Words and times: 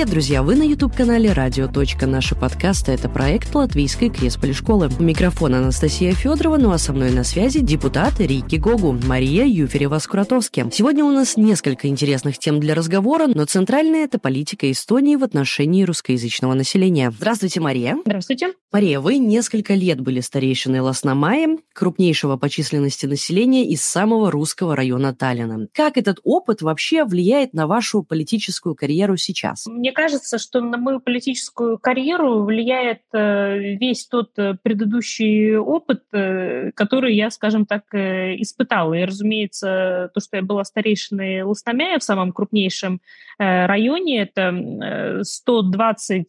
Привет, 0.00 0.12
друзья! 0.12 0.42
Вы 0.42 0.56
на 0.56 0.62
YouTube-канале 0.62 1.30
«Радио. 1.34 1.68
Наши 2.06 2.34
подкасты»— 2.34 2.92
это 2.92 3.10
проект 3.10 3.54
Латвийской 3.54 4.08
Кресполи 4.08 4.54
школы. 4.54 4.88
У 4.98 5.02
микрофона 5.02 5.58
Анастасия 5.58 6.12
Федорова, 6.12 6.56
ну 6.56 6.70
а 6.70 6.78
со 6.78 6.94
мной 6.94 7.10
на 7.10 7.22
связи 7.22 7.60
депутат 7.60 8.18
Рики 8.18 8.56
Гогу, 8.56 8.98
Мария 9.04 9.44
Юферева-Скуратовски. 9.44 10.70
Сегодня 10.72 11.04
у 11.04 11.10
нас 11.10 11.36
несколько 11.36 11.86
интересных 11.86 12.38
тем 12.38 12.60
для 12.60 12.74
разговора, 12.74 13.26
но 13.26 13.44
центральная— 13.44 14.04
это 14.06 14.18
политика 14.18 14.70
Эстонии 14.70 15.16
в 15.16 15.22
отношении 15.22 15.84
русскоязычного 15.84 16.54
населения. 16.54 17.10
Здравствуйте, 17.10 17.60
Мария. 17.60 17.98
Здравствуйте. 18.02 18.54
Мария, 18.72 19.00
вы 19.00 19.18
несколько 19.18 19.74
лет 19.74 20.00
были 20.00 20.20
старейшиной 20.20 20.80
Ласномаи, 20.80 21.58
крупнейшего 21.74 22.38
по 22.38 22.48
численности 22.48 23.04
населения 23.04 23.68
из 23.68 23.82
самого 23.82 24.30
русского 24.30 24.76
района 24.76 25.14
Таллина. 25.14 25.66
Как 25.74 25.98
этот 25.98 26.20
опыт 26.22 26.62
вообще 26.62 27.04
влияет 27.04 27.52
на 27.52 27.66
вашу 27.66 28.02
политическую 28.02 28.74
карьеру 28.74 29.18
сейчас? 29.18 29.66
Мне 29.66 29.89
кажется, 29.92 30.38
что 30.38 30.60
на 30.60 30.76
мою 30.76 31.00
политическую 31.00 31.78
карьеру 31.78 32.44
влияет 32.44 33.02
э, 33.12 33.76
весь 33.76 34.06
тот 34.06 34.38
э, 34.38 34.54
предыдущий 34.62 35.56
опыт, 35.56 36.02
э, 36.12 36.72
который 36.72 37.14
я, 37.14 37.30
скажем 37.30 37.66
так, 37.66 37.84
испытала. 37.92 38.94
И, 38.94 39.04
разумеется, 39.04 40.10
то, 40.14 40.20
что 40.20 40.36
я 40.36 40.42
была 40.42 40.64
старейшиной 40.64 41.42
Ластомяя 41.42 41.98
в 41.98 42.04
самом 42.04 42.32
крупнейшем 42.32 43.00
районе, 43.38 44.22
это 44.22 45.20
120 45.22 46.26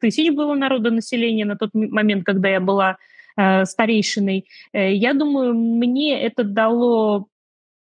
тысяч 0.00 0.30
было 0.34 0.54
народонаселения 0.54 1.44
на 1.44 1.56
тот 1.56 1.70
момент, 1.74 2.24
когда 2.24 2.48
я 2.48 2.60
была 2.60 2.96
старейшиной. 3.36 4.46
Я 4.72 5.14
думаю, 5.14 5.54
мне 5.54 6.20
это 6.20 6.44
дало 6.44 7.28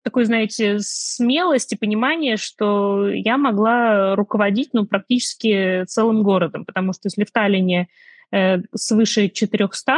такой, 0.05 0.25
знаете, 0.25 0.77
смелость 0.79 1.73
и 1.73 1.77
понимание, 1.77 2.37
что 2.37 3.09
я 3.09 3.37
могла 3.37 4.15
руководить 4.15 4.69
ну, 4.71 4.85
практически 4.85 5.83
целым 5.85 6.21
городом, 6.21 6.63
потому 6.63 6.93
что 6.93 7.01
если 7.05 7.23
в 7.23 7.31
Таллине 7.31 7.87
э, 8.31 8.59
свыше 8.75 9.29
400 9.29 9.97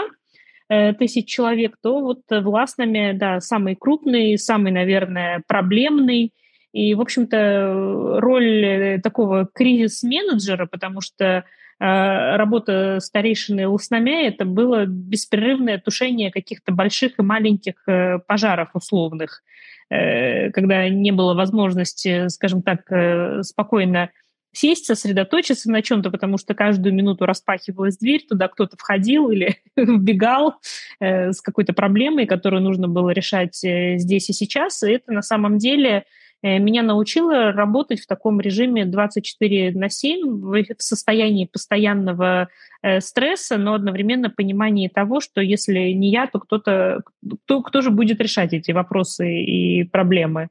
э, 0.70 0.94
тысяч 0.94 1.28
человек, 1.28 1.76
то 1.84 2.00
вот 2.00 2.22
властными, 2.30 3.12
да, 3.12 3.42
самый 3.42 3.76
крупный, 3.76 4.38
самый, 4.38 4.72
наверное, 4.72 5.44
проблемный, 5.46 6.34
и, 6.72 6.94
в 6.94 7.02
общем-то, 7.02 8.20
роль 8.22 9.02
такого 9.04 9.46
кризис-менеджера, 9.54 10.68
потому 10.68 11.02
что 11.02 11.26
э, 11.26 11.44
работа 11.80 13.00
старейшины 13.02 13.68
Луснамя 13.68 14.28
это 14.28 14.46
было 14.46 14.86
беспрерывное 14.86 15.80
тушение 15.80 16.32
каких-то 16.32 16.72
больших 16.72 17.20
и 17.20 17.24
маленьких 17.24 17.74
э, 17.88 18.20
пожаров 18.20 18.70
условных. 18.74 19.44
Э, 19.90 20.52
когда 20.52 20.90
не 20.90 21.12
было 21.12 21.34
возможности, 21.34 22.28
скажем 22.30 22.62
так, 22.62 22.92
э, 22.92 23.44
спокойно 23.44 24.12
сесть, 24.54 24.86
сосредоточиться 24.86 25.70
на 25.72 25.82
чем-то, 25.82 26.10
потому 26.10 26.38
что 26.38 26.56
каждую 26.56 26.94
минуту 26.94 27.26
распахивалась 27.26 27.98
дверь, 27.98 28.26
туда 28.28 28.48
кто-то 28.48 28.76
входил 28.78 29.30
или 29.30 29.58
вбегал 29.76 30.56
э, 31.00 31.32
с 31.32 31.42
какой-то 31.42 31.74
проблемой, 31.74 32.26
которую 32.26 32.62
нужно 32.64 32.88
было 32.88 33.12
решать 33.12 33.64
э, 33.64 33.98
здесь 33.98 34.30
и 34.30 34.34
сейчас. 34.34 34.84
И 34.84 34.92
это 34.92 35.12
на 35.12 35.22
самом 35.22 35.58
деле 35.58 35.98
Э, 35.98 36.04
меня 36.44 36.84
научила 36.84 37.52
работать 37.52 38.00
в 38.00 38.08
таком 38.08 38.40
режиме 38.40 38.86
24 38.86 39.72
на 39.72 39.90
7, 39.90 40.40
в 40.40 40.64
состоянии 40.78 41.46
постоянного 41.46 42.50
э, 42.84 43.02
стресса, 43.02 43.58
но 43.58 43.74
одновременно 43.74 44.30
понимании 44.30 44.88
того, 44.88 45.20
что 45.20 45.42
если 45.42 45.92
не 45.92 46.12
я, 46.12 46.28
то 46.28 46.40
кто-то, 46.40 47.02
кто, 47.46 47.62
кто 47.64 47.82
же 47.82 47.90
будет 47.90 48.22
решать 48.22 48.54
эти 48.54 48.72
вопросы 48.72 49.42
и 49.42 49.84
проблемы. 49.84 50.50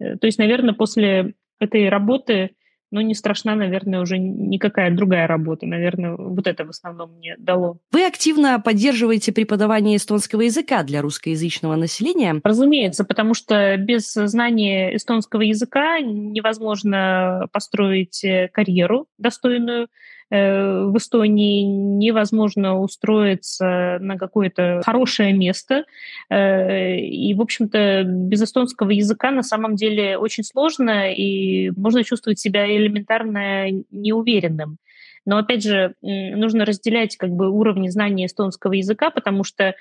Э, 0.00 0.16
то 0.16 0.26
есть, 0.26 0.38
наверное, 0.38 0.74
после 0.74 1.34
этой 1.60 1.88
работы 1.88 2.50
но 2.90 3.00
не 3.00 3.14
страшна, 3.14 3.54
наверное, 3.54 4.00
уже 4.00 4.18
никакая 4.18 4.94
другая 4.94 5.26
работа. 5.26 5.66
Наверное, 5.66 6.16
вот 6.16 6.46
это 6.46 6.64
в 6.64 6.70
основном 6.70 7.16
мне 7.16 7.34
дало. 7.38 7.78
Вы 7.92 8.06
активно 8.06 8.60
поддерживаете 8.60 9.32
преподавание 9.32 9.96
эстонского 9.96 10.42
языка 10.42 10.82
для 10.82 11.02
русскоязычного 11.02 11.74
населения? 11.76 12.40
Разумеется, 12.42 13.04
потому 13.04 13.34
что 13.34 13.76
без 13.76 14.12
знания 14.12 14.94
эстонского 14.94 15.42
языка 15.42 15.98
невозможно 16.00 17.48
построить 17.52 18.24
э, 18.24 18.48
карьеру 18.52 19.06
достойную 19.18 19.88
в 20.30 20.96
Эстонии 20.96 21.62
невозможно 21.62 22.80
устроиться 22.80 23.98
на 24.00 24.18
какое-то 24.18 24.82
хорошее 24.84 25.32
место. 25.32 25.84
Э, 26.28 26.96
и, 26.98 27.32
в 27.34 27.40
общем-то, 27.40 28.02
без 28.04 28.42
эстонского 28.42 28.90
языка 28.90 29.30
на 29.30 29.42
самом 29.42 29.76
деле 29.76 30.18
очень 30.18 30.42
сложно, 30.42 31.12
и 31.12 31.70
можно 31.70 32.02
чувствовать 32.02 32.40
себя 32.40 32.66
элементарно 32.66 33.70
неуверенным. 33.90 34.78
Но, 35.26 35.38
опять 35.38 35.64
же, 35.64 35.94
нужно 36.02 36.64
разделять 36.64 37.16
как 37.16 37.30
бы 37.30 37.50
уровни 37.50 37.88
знания 37.88 38.26
эстонского 38.26 38.74
языка, 38.74 39.10
потому 39.10 39.42
что 39.42 39.64
э, 39.64 39.74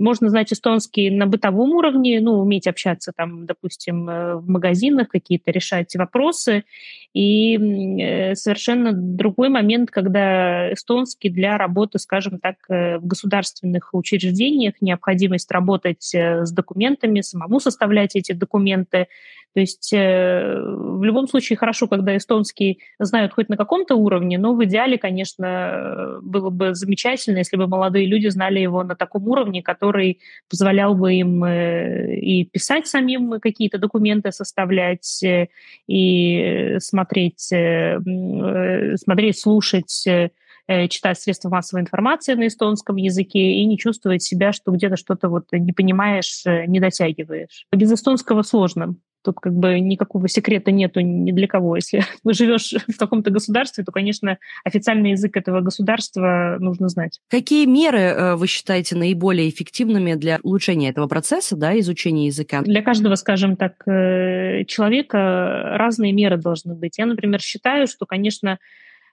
можно 0.00 0.30
знать 0.30 0.52
эстонский 0.52 1.10
на 1.10 1.26
бытовом 1.26 1.72
уровне, 1.72 2.20
ну, 2.20 2.40
уметь 2.40 2.66
общаться 2.66 3.12
там, 3.14 3.46
допустим, 3.46 4.08
э, 4.08 4.36
в 4.36 4.48
магазинах, 4.48 5.08
какие-то 5.08 5.50
решать 5.50 5.94
вопросы. 5.94 6.64
И 7.12 7.56
э, 7.56 8.34
совершенно 8.34 8.92
другой 8.92 9.50
момент, 9.50 9.90
когда 9.90 10.72
эстонский 10.72 11.28
для 11.28 11.58
работы, 11.58 11.98
скажем 11.98 12.38
так, 12.38 12.56
э, 12.68 12.98
в 12.98 13.06
государственных 13.06 13.90
учреждениях, 13.92 14.74
необходимость 14.80 15.50
работать 15.50 16.14
с 16.14 16.50
документами, 16.52 17.20
самому 17.20 17.60
составлять 17.60 18.16
эти 18.16 18.32
документы, 18.32 19.08
то 19.52 19.58
есть 19.58 19.90
в 19.92 21.02
любом 21.02 21.26
случае 21.26 21.56
хорошо, 21.56 21.88
когда 21.88 22.16
эстонский 22.16 22.78
знают 23.00 23.32
хоть 23.32 23.48
на 23.48 23.56
каком-то 23.56 23.96
уровне, 23.96 24.38
но 24.38 24.54
в 24.54 24.64
идеале, 24.64 24.96
конечно, 24.96 26.20
было 26.22 26.50
бы 26.50 26.76
замечательно, 26.76 27.38
если 27.38 27.56
бы 27.56 27.66
молодые 27.66 28.06
люди 28.06 28.28
знали 28.28 28.59
его 28.62 28.82
на 28.82 28.94
таком 28.94 29.28
уровне, 29.28 29.62
который 29.62 30.20
позволял 30.48 30.94
бы 30.94 31.14
им 31.14 31.44
э, 31.44 32.16
и 32.16 32.44
писать 32.44 32.86
самим 32.86 33.40
какие-то 33.40 33.78
документы, 33.78 34.32
составлять, 34.32 35.22
э, 35.22 35.48
и 35.86 36.76
смотреть, 36.78 37.40
смотреть, 37.40 39.38
слушать 39.38 40.08
читать 40.88 41.18
средства 41.18 41.48
массовой 41.48 41.82
информации 41.82 42.34
на 42.34 42.46
эстонском 42.46 42.94
языке 42.94 43.40
и 43.40 43.64
не 43.64 43.76
чувствовать 43.76 44.22
себя, 44.22 44.52
что 44.52 44.70
где-то 44.70 44.96
что-то 44.96 45.28
вот 45.28 45.46
не 45.50 45.72
понимаешь, 45.72 46.44
не 46.44 46.78
дотягиваешь. 46.78 47.66
Без 47.72 47.92
эстонского 47.92 48.42
сложно. 48.42 48.94
Тут 49.22 49.36
как 49.40 49.54
бы 49.54 49.78
никакого 49.80 50.28
секрета 50.28 50.70
нету 50.70 51.00
ни 51.00 51.32
для 51.32 51.46
кого. 51.46 51.76
Если 51.76 52.02
вы 52.24 52.32
живешь 52.32 52.74
в 52.88 52.96
каком-то 52.96 53.30
государстве, 53.30 53.84
то, 53.84 53.92
конечно, 53.92 54.38
официальный 54.64 55.12
язык 55.12 55.36
этого 55.36 55.60
государства 55.60 56.56
нужно 56.58 56.88
знать. 56.88 57.20
Какие 57.28 57.66
меры 57.66 57.98
э, 57.98 58.34
вы 58.36 58.46
считаете 58.46 58.96
наиболее 58.96 59.48
эффективными 59.48 60.14
для 60.14 60.38
улучшения 60.42 60.88
этого 60.88 61.06
процесса, 61.06 61.56
да, 61.56 61.78
изучения 61.80 62.26
языка? 62.26 62.62
Для 62.62 62.82
каждого, 62.82 63.14
скажем 63.14 63.56
так, 63.56 63.86
э, 63.86 64.64
человека 64.66 65.76
разные 65.76 66.12
меры 66.12 66.36
должны 66.38 66.74
быть. 66.74 66.98
Я, 66.98 67.06
например, 67.06 67.40
считаю, 67.40 67.86
что, 67.86 68.06
конечно, 68.06 68.58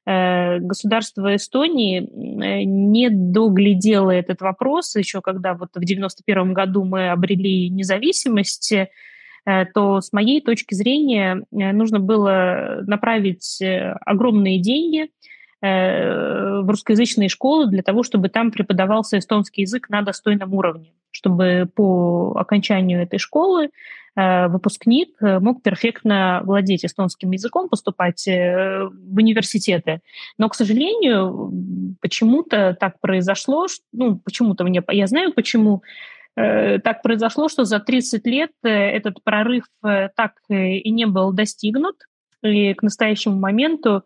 э, 0.05 0.59
государство 0.59 1.35
Эстонии 1.35 2.07
не 2.65 3.09
доглядело 3.09 4.11
этот 4.11 4.41
вопрос 4.41 4.95
еще 4.95 5.21
когда 5.21 5.53
вот 5.53 5.69
в 5.75 5.83
91 5.83 6.53
году 6.53 6.85
мы 6.85 7.09
обрели 7.09 7.69
независимость, 7.69 8.73
то 9.73 10.01
с 10.01 10.11
моей 10.11 10.41
точки 10.41 10.73
зрения 10.73 11.43
э, 11.51 11.71
нужно 11.71 11.99
было 11.99 12.79
направить 12.85 13.61
э, 13.61 13.93
огромные 14.05 14.59
деньги 14.59 15.09
в 15.59 16.65
русскоязычные 16.69 17.29
школы 17.29 17.65
для 17.65 17.81
того, 17.81 18.03
чтобы 18.03 18.29
там 18.29 18.51
преподавался 18.51 19.17
эстонский 19.17 19.61
язык 19.61 19.89
на 19.89 20.03
достойном 20.03 20.53
уровне, 20.53 20.93
чтобы 21.09 21.67
по 21.75 22.33
окончанию 22.35 23.01
этой 23.01 23.17
школы 23.17 23.71
выпускник 24.15 25.19
мог 25.19 25.63
перфектно 25.63 26.41
владеть 26.43 26.85
эстонским 26.85 27.31
языком, 27.31 27.69
поступать 27.69 28.23
в 28.27 29.17
университеты. 29.17 30.01
Но, 30.37 30.47
к 30.47 30.53
сожалению, 30.53 31.51
почему-то 32.01 32.77
так 32.79 32.99
произошло, 32.99 33.65
ну, 33.91 34.17
почему-то 34.23 34.63
мне, 34.63 34.83
я 34.91 35.07
знаю 35.07 35.33
почему, 35.33 35.81
Э, 35.81 36.16
так 36.37 37.01
произошло, 37.01 37.49
что 37.49 37.65
за 37.65 37.79
30 37.79 38.25
лет 38.27 38.51
э, 38.63 38.69
этот 38.69 39.23
прорыв 39.23 39.63
э, 39.83 40.09
так 40.15 40.33
и 40.49 40.91
не 40.91 41.07
был 41.07 41.33
достигнут. 41.33 41.95
И 42.43 42.75
к 42.75 42.83
настоящему 42.83 43.35
моменту 43.35 44.03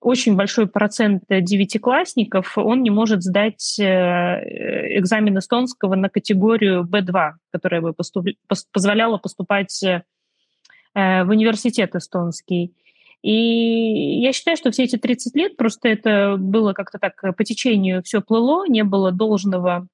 очень 0.00 0.36
большой 0.36 0.66
процент 0.68 1.24
девятиклассников, 1.28 2.56
он 2.56 2.82
не 2.82 2.88
может 2.88 3.22
сдать 3.22 3.78
экзамен 3.78 5.36
эстонского 5.38 5.96
на 5.96 6.08
категорию 6.08 6.88
B2, 6.90 7.32
которая 7.50 7.82
бы 7.82 7.92
поступ... 7.92 8.28
позволяла 8.72 9.18
поступать 9.18 9.78
в 10.94 11.26
университет 11.28 11.94
эстонский. 11.94 12.74
И 13.20 14.20
я 14.22 14.32
считаю, 14.32 14.56
что 14.56 14.70
все 14.70 14.84
эти 14.84 14.96
30 14.96 15.36
лет 15.36 15.56
просто 15.58 15.88
это 15.88 16.36
было 16.38 16.72
как-то 16.72 16.98
так 16.98 17.20
по 17.36 17.44
течению 17.44 18.02
все 18.02 18.22
плыло, 18.22 18.66
не 18.66 18.82
было 18.82 19.12
должного 19.12 19.88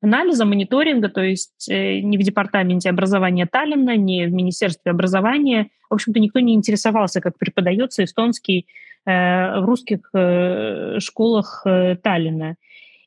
анализа, 0.00 0.44
мониторинга, 0.44 1.08
то 1.08 1.22
есть 1.22 1.68
э, 1.68 2.00
не 2.00 2.18
в 2.18 2.22
департаменте 2.22 2.90
образования 2.90 3.46
Таллина, 3.50 3.96
не 3.96 4.26
в 4.26 4.32
Министерстве 4.32 4.92
образования. 4.92 5.70
В 5.90 5.94
общем-то, 5.94 6.20
никто 6.20 6.40
не 6.40 6.54
интересовался, 6.54 7.20
как 7.20 7.38
преподается 7.38 8.04
эстонский 8.04 8.66
э, 9.06 9.60
в 9.60 9.64
русских 9.64 10.10
э, 10.14 10.98
школах 11.00 11.62
э, 11.66 11.96
Таллина. 12.02 12.56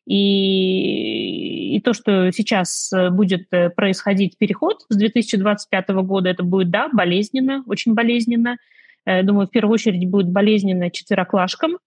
И, 0.07 1.75
и 1.75 1.81
то, 1.81 1.93
что 1.93 2.31
сейчас 2.31 2.91
э, 2.91 3.09
будет 3.11 3.47
э, 3.51 3.69
происходить 3.69 4.37
переход 4.37 4.81
с 4.89 4.95
2025 4.97 5.89
года, 5.89 6.29
это 6.29 6.43
будет, 6.43 6.69
да, 6.69 6.89
болезненно, 6.91 7.63
очень 7.67 7.93
болезненно. 7.93 8.57
Э, 9.05 9.23
думаю, 9.23 9.47
в 9.47 9.51
первую 9.51 9.75
очередь 9.75 10.09
будет 10.09 10.29
болезненно 10.29 10.89
четвероклашкам, 10.89 11.77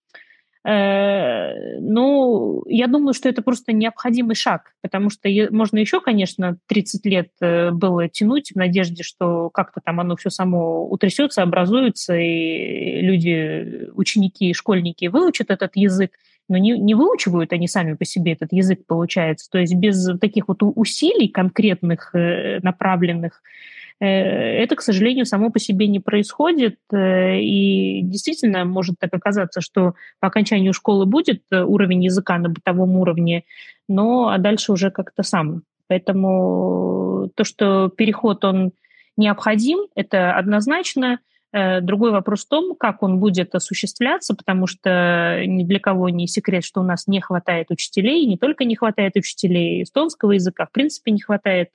ну, 0.66 2.62
я 2.66 2.87
думаю, 2.87 3.12
что 3.12 3.28
это 3.28 3.43
просто 3.43 3.72
необходимый 3.72 4.34
шаг, 4.34 4.72
потому 4.81 5.11
что 5.11 5.28
можно 5.50 5.78
еще, 5.78 6.00
конечно, 6.00 6.56
30 6.69 7.05
лет 7.05 7.28
э, 7.43 7.70
было 7.70 8.08
тянуть 8.08 8.52
в 8.52 8.56
надежде, 8.56 9.02
что 9.02 9.50
как-то 9.50 9.82
там 9.84 10.00
оно 10.00 10.16
все 10.16 10.31
само 10.31 10.88
утрясется, 10.88 11.43
образуется, 11.43 12.16
и 12.16 13.02
люди, 13.02 13.90
ученики 13.94 14.55
школьники 14.55 15.06
выучат 15.06 15.50
этот 15.50 15.72
язык, 15.76 16.12
но 16.49 16.56
не, 16.56 16.78
не 16.78 16.94
выучивают 16.94 17.52
они 17.52 17.69
сами 17.69 17.93
по 17.93 18.06
себе 18.06 18.32
этот 18.32 18.52
язык, 18.52 18.87
получается. 18.87 19.50
То 19.50 19.58
есть 19.58 19.75
без 19.75 20.19
таких 20.19 20.49
вот 20.49 20.62
усилий 20.62 21.28
конкретных, 21.28 22.14
э, 22.14 22.61
направленных 22.62 23.43
Э, 23.43 23.83
это, 24.00 24.76
к 24.76 24.82
сожалению, 24.82 25.25
само 25.25 25.50
по 25.50 25.58
себе 25.58 25.87
не 25.87 26.00
происходит. 26.00 26.79
Э, 26.93 27.38
и 27.38 28.02
действительно 28.02 28.64
может 28.64 28.96
так 28.99 29.14
оказаться, 29.14 29.61
что 29.61 29.94
по 30.20 30.29
окончанию 30.29 30.73
школы 30.73 31.06
будет 31.06 31.43
э, 31.50 31.62
уровень 31.62 32.05
языка 32.05 32.38
на 32.38 32.49
бытовом 32.49 32.96
уровне, 32.96 33.44
но 33.88 34.29
а 34.29 34.38
дальше 34.38 34.73
уже 34.73 34.91
как-то 34.91 35.23
сам. 35.23 35.62
Поэтому 35.87 37.31
то, 37.37 37.44
что 37.44 37.88
переход, 37.88 38.44
он 38.44 38.73
необходим, 39.17 39.87
это 39.94 40.35
однозначно. 40.35 41.20
Другой 41.52 42.11
вопрос 42.11 42.44
в 42.44 42.49
том, 42.49 42.75
как 42.75 43.05
он 43.05 43.20
будет 43.20 43.55
осуществляться, 43.55 44.35
потому 44.35 44.67
что 44.67 45.44
ни 45.47 45.62
для 45.62 45.79
кого 45.79 46.08
не 46.08 46.26
секрет, 46.26 46.64
что 46.64 46.81
у 46.81 46.82
нас 46.82 47.06
не 47.06 47.20
хватает 47.20 47.70
учителей, 47.70 48.26
не 48.26 48.37
только 48.37 48.64
не 48.64 48.75
хватает 48.75 49.14
учителей 49.14 49.85
эстонского 49.85 50.32
языка, 50.32 50.67
в 50.67 50.73
принципе 50.73 51.12
не 51.12 51.20
хватает 51.20 51.69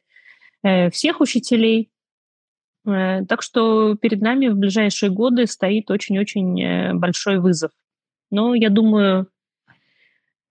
всех 0.91 1.21
учителей. 1.21 1.91
Э, 2.91 3.25
так 3.25 3.41
что 3.41 3.95
перед 3.95 4.21
нами 4.21 4.47
в 4.47 4.55
ближайшие 4.55 5.09
годы 5.09 5.47
стоит 5.47 5.89
очень-очень 5.91 6.61
э, 6.61 6.93
большой 6.93 7.39
вызов. 7.39 7.71
Но 8.31 8.53
я 8.53 8.69
думаю, 8.69 9.27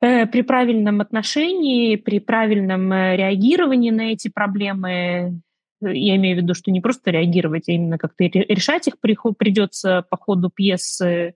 э, 0.00 0.26
при 0.26 0.42
правильном 0.42 1.00
отношении, 1.00 1.96
при 1.96 2.20
правильном 2.20 2.92
реагировании 2.92 3.90
на 3.90 4.12
эти 4.12 4.28
проблемы, 4.28 5.40
я 5.80 6.16
имею 6.16 6.38
в 6.38 6.42
виду, 6.42 6.54
что 6.54 6.70
не 6.70 6.80
просто 6.80 7.10
реагировать, 7.10 7.68
а 7.68 7.72
именно 7.72 7.98
как-то 7.98 8.24
решать 8.24 8.88
их 8.88 8.96
придется 9.00 10.04
по 10.10 10.16
ходу 10.16 10.50
пьесы, 10.50 11.34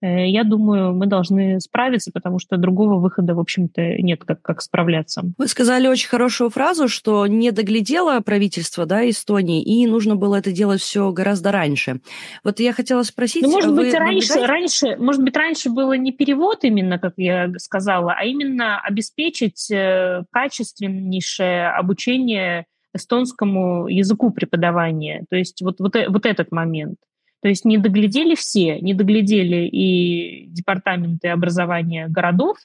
я 0.00 0.44
думаю, 0.44 0.94
мы 0.94 1.06
должны 1.06 1.60
справиться, 1.60 2.10
потому 2.12 2.38
что 2.38 2.56
другого 2.56 3.00
выхода, 3.00 3.34
в 3.34 3.40
общем-то, 3.40 4.00
нет, 4.02 4.24
как, 4.24 4.42
как 4.42 4.62
справляться. 4.62 5.22
Вы 5.36 5.48
сказали 5.48 5.88
очень 5.88 6.08
хорошую 6.08 6.50
фразу, 6.50 6.88
что 6.88 7.26
не 7.26 7.50
доглядело 7.50 8.20
правительство 8.20 8.86
да, 8.86 9.08
Эстонии, 9.08 9.62
и 9.62 9.86
нужно 9.86 10.16
было 10.16 10.36
это 10.36 10.52
делать 10.52 10.80
все 10.80 11.10
гораздо 11.10 11.50
раньше. 11.50 12.00
Вот 12.44 12.60
я 12.60 12.72
хотела 12.72 13.02
спросить... 13.02 13.42
Ну, 13.42 13.50
может 13.50 13.74
быть, 13.74 13.92
раньше, 13.92 14.40
раньше, 14.46 14.96
может 14.96 15.22
быть, 15.22 15.36
раньше 15.36 15.70
было 15.70 15.94
не 15.94 16.12
перевод 16.12 16.62
именно, 16.62 16.98
как 16.98 17.14
я 17.16 17.52
сказала, 17.58 18.14
а 18.16 18.24
именно 18.24 18.80
обеспечить 18.80 19.70
э, 19.70 20.22
качественнейшее 20.30 21.70
обучение 21.70 22.66
эстонскому 22.94 23.88
языку 23.88 24.30
преподавания. 24.30 25.24
То 25.28 25.36
есть 25.36 25.60
вот, 25.62 25.80
вот, 25.80 25.94
вот 26.08 26.26
этот 26.26 26.52
момент. 26.52 26.98
То 27.40 27.48
есть 27.48 27.64
не 27.64 27.78
доглядели 27.78 28.34
все, 28.34 28.80
не 28.80 28.94
доглядели 28.94 29.66
и 29.66 30.46
департаменты 30.48 31.28
образования 31.28 32.08
городов, 32.08 32.58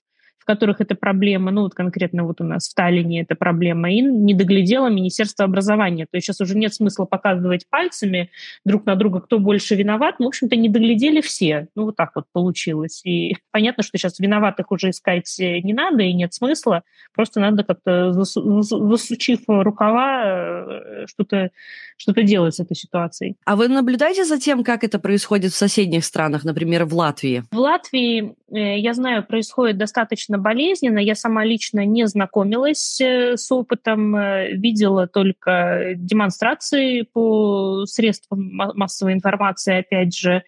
в 0.44 0.46
которых 0.46 0.82
это 0.82 0.94
проблема, 0.94 1.52
ну 1.52 1.62
вот 1.62 1.74
конкретно 1.74 2.26
вот 2.26 2.42
у 2.42 2.44
нас 2.44 2.68
в 2.68 2.76
Таллине 2.76 3.22
это 3.22 3.36
проблема, 3.36 3.90
и 3.90 4.02
не 4.02 4.34
доглядело 4.34 4.90
Министерство 4.90 5.46
образования. 5.46 6.06
То 6.12 6.18
есть 6.18 6.28
сейчас 6.28 6.42
уже 6.42 6.58
нет 6.58 6.74
смысла 6.74 7.06
показывать 7.06 7.66
пальцами 7.70 8.30
друг 8.66 8.86
на 8.86 8.98
друга, 8.98 9.22
кто 9.22 9.40
больше 9.40 9.76
виноват. 9.76 10.16
Ну, 10.20 10.26
в 10.26 10.28
общем-то, 10.28 10.58
не 10.58 10.68
доглядели 10.68 11.22
все. 11.22 11.70
Ну, 11.76 11.86
вот 11.86 11.96
так 11.96 12.12
вот 12.16 12.26
получилось. 12.34 13.02
И 13.06 13.38
понятно, 13.52 13.84
что 13.84 13.98
сейчас 13.98 14.20
виноватых 14.20 14.70
уже 14.72 14.90
искать 14.90 15.34
не 15.40 15.72
надо 15.72 16.04
и 16.04 16.12
нет 16.12 16.34
смысла. 16.34 16.84
Просто 17.16 17.40
надо 17.40 17.64
как-то, 17.64 18.12
засучив 18.12 19.40
рукава, 19.48 20.24
э, 20.26 21.06
что-то 21.08 21.52
что 21.96 22.12
делать 22.22 22.56
с 22.56 22.60
этой 22.60 22.76
ситуацией. 22.76 23.38
А 23.46 23.56
вы 23.56 23.70
наблюдаете 23.70 24.26
за 24.26 24.38
тем, 24.38 24.64
как 24.64 24.84
это 24.84 25.00
происходит 25.00 25.54
в 25.54 25.56
соседних 25.56 26.04
странах, 26.04 26.44
например, 26.44 26.84
в 26.86 26.94
Латвии? 26.94 27.44
В 27.52 27.58
Латвии, 27.58 28.24
э, 28.24 28.43
я 28.60 28.94
знаю, 28.94 29.26
происходит 29.26 29.78
достаточно 29.78 30.38
болезненно. 30.38 31.00
Я 31.00 31.16
сама 31.16 31.44
лично 31.44 31.86
не 31.86 32.08
знакомилась 32.08 33.00
э, 33.02 33.38
с 33.38 33.52
опытом, 33.52 34.16
э, 34.16 34.52
видела 34.54 35.08
только 35.08 35.94
демонстрации 35.96 37.02
по 37.02 37.86
средствам 37.86 38.52
массовой 38.76 39.14
информации, 39.14 39.80
опять 39.80 40.16
же, 40.16 40.38
Э, 40.38 40.42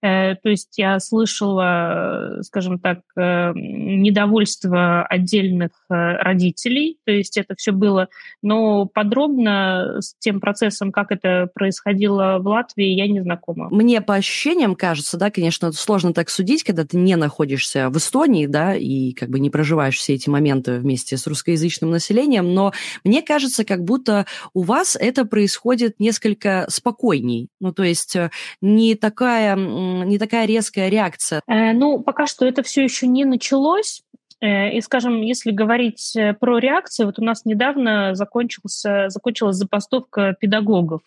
то 0.00 0.48
есть 0.48 0.78
я 0.78 0.98
слышала, 0.98 2.38
скажем 2.42 2.78
так, 2.78 3.00
э, 3.16 3.52
недовольство 3.54 5.04
отдельных 5.04 5.70
э, 5.90 5.94
родителей, 5.94 6.98
то 7.04 7.12
есть 7.12 7.36
это 7.36 7.54
все 7.56 7.72
было, 7.72 8.08
но 8.42 8.86
подробно 8.86 9.96
с 10.00 10.14
тем 10.18 10.40
процессом, 10.40 10.90
как 10.90 11.12
это 11.12 11.50
происходило 11.54 12.38
в 12.40 12.46
Латвии, 12.46 12.86
я 12.86 13.06
не 13.08 13.20
знакома. 13.20 13.68
Мне 13.70 14.00
по 14.00 14.14
ощущениям 14.14 14.74
кажется, 14.74 15.18
да, 15.18 15.30
конечно, 15.30 15.70
сложно 15.72 16.14
так 16.14 16.30
судить, 16.30 16.64
когда 16.64 16.84
ты 16.84 16.96
не 16.96 17.16
находишься 17.16 17.90
в 17.90 17.98
Эстонии, 17.98 18.46
да, 18.46 18.74
и 18.74 19.12
как 19.12 19.28
бы 19.28 19.38
не 19.38 19.50
проживаешь 19.50 19.98
все 19.98 20.14
эти 20.14 20.30
моменты 20.30 20.78
вместе 20.78 21.18
с 21.18 21.26
русскоязычным 21.26 21.90
населением, 21.90 22.54
но 22.54 22.72
мне 23.04 23.20
кажется, 23.20 23.64
как 23.64 23.84
будто 23.84 24.24
у 24.54 24.62
вас 24.62 24.96
это 24.98 25.26
происходит 25.26 26.00
несколько 26.00 26.64
спокойней, 26.70 27.48
ну, 27.60 27.72
то 27.72 27.82
есть 27.82 28.16
не 28.62 28.94
такая 28.94 29.56
не 30.04 30.18
такая 30.18 30.46
резкая 30.46 30.88
реакция? 30.88 31.42
Э, 31.46 31.72
ну, 31.72 32.00
пока 32.00 32.26
что 32.26 32.46
это 32.46 32.62
все 32.62 32.82
еще 32.82 33.06
не 33.06 33.24
началось. 33.24 34.02
Э, 34.40 34.72
и, 34.72 34.80
скажем, 34.80 35.20
если 35.20 35.50
говорить 35.50 36.14
э, 36.16 36.34
про 36.34 36.58
реакцию, 36.58 37.06
вот 37.06 37.18
у 37.18 37.24
нас 37.24 37.44
недавно 37.44 38.14
закончился, 38.14 39.08
закончилась 39.08 39.56
запастовка 39.56 40.34
педагогов 40.38 41.02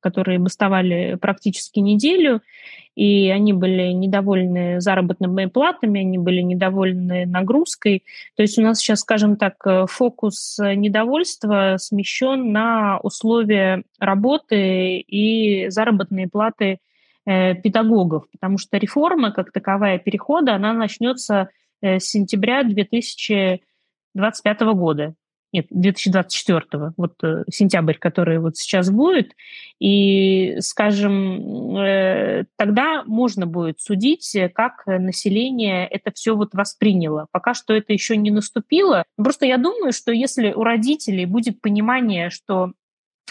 которые 0.00 0.38
бастовали 0.38 1.16
практически 1.20 1.80
неделю, 1.80 2.40
и 2.94 3.28
они 3.28 3.52
были 3.52 3.90
недовольны 3.90 4.80
заработными 4.80 5.46
платами, 5.46 6.02
они 6.02 6.16
были 6.16 6.42
недовольны 6.42 7.26
нагрузкой. 7.26 8.04
То 8.36 8.42
есть 8.42 8.56
у 8.56 8.62
нас 8.62 8.78
сейчас, 8.78 9.00
скажем 9.00 9.36
так, 9.36 9.56
фокус 9.90 10.58
недовольства 10.60 11.74
смещен 11.80 12.52
на 12.52 13.00
условия 13.02 13.82
работы 13.98 14.98
и 14.98 15.68
заработные 15.70 16.28
платы 16.28 16.78
педагогов, 17.26 18.24
потому 18.30 18.56
что 18.56 18.78
реформа 18.78 19.32
как 19.32 19.50
таковая 19.50 19.98
перехода, 19.98 20.54
она 20.54 20.72
начнется 20.72 21.50
э, 21.82 21.98
с 21.98 22.04
сентября 22.04 22.62
2025 22.62 24.60
года. 24.74 25.14
Нет, 25.52 25.66
2024, 25.70 26.92
вот 26.96 27.14
э, 27.24 27.42
сентябрь, 27.50 27.94
который 27.94 28.38
вот 28.38 28.56
сейчас 28.56 28.90
будет. 28.90 29.32
И, 29.80 30.56
скажем, 30.60 31.74
тогда 32.56 33.02
можно 33.06 33.46
будет 33.46 33.80
судить, 33.80 34.36
как 34.54 34.86
население 34.86 35.86
это 35.86 36.12
все 36.12 36.36
вот 36.36 36.54
восприняло. 36.54 37.26
Пока 37.32 37.54
что 37.54 37.74
это 37.74 37.92
еще 37.92 38.16
не 38.16 38.30
наступило. 38.30 39.04
Просто 39.16 39.46
я 39.46 39.58
думаю, 39.58 39.92
что 39.92 40.12
если 40.12 40.52
у 40.52 40.62
родителей 40.62 41.26
будет 41.26 41.60
понимание, 41.60 42.30
что 42.30 42.72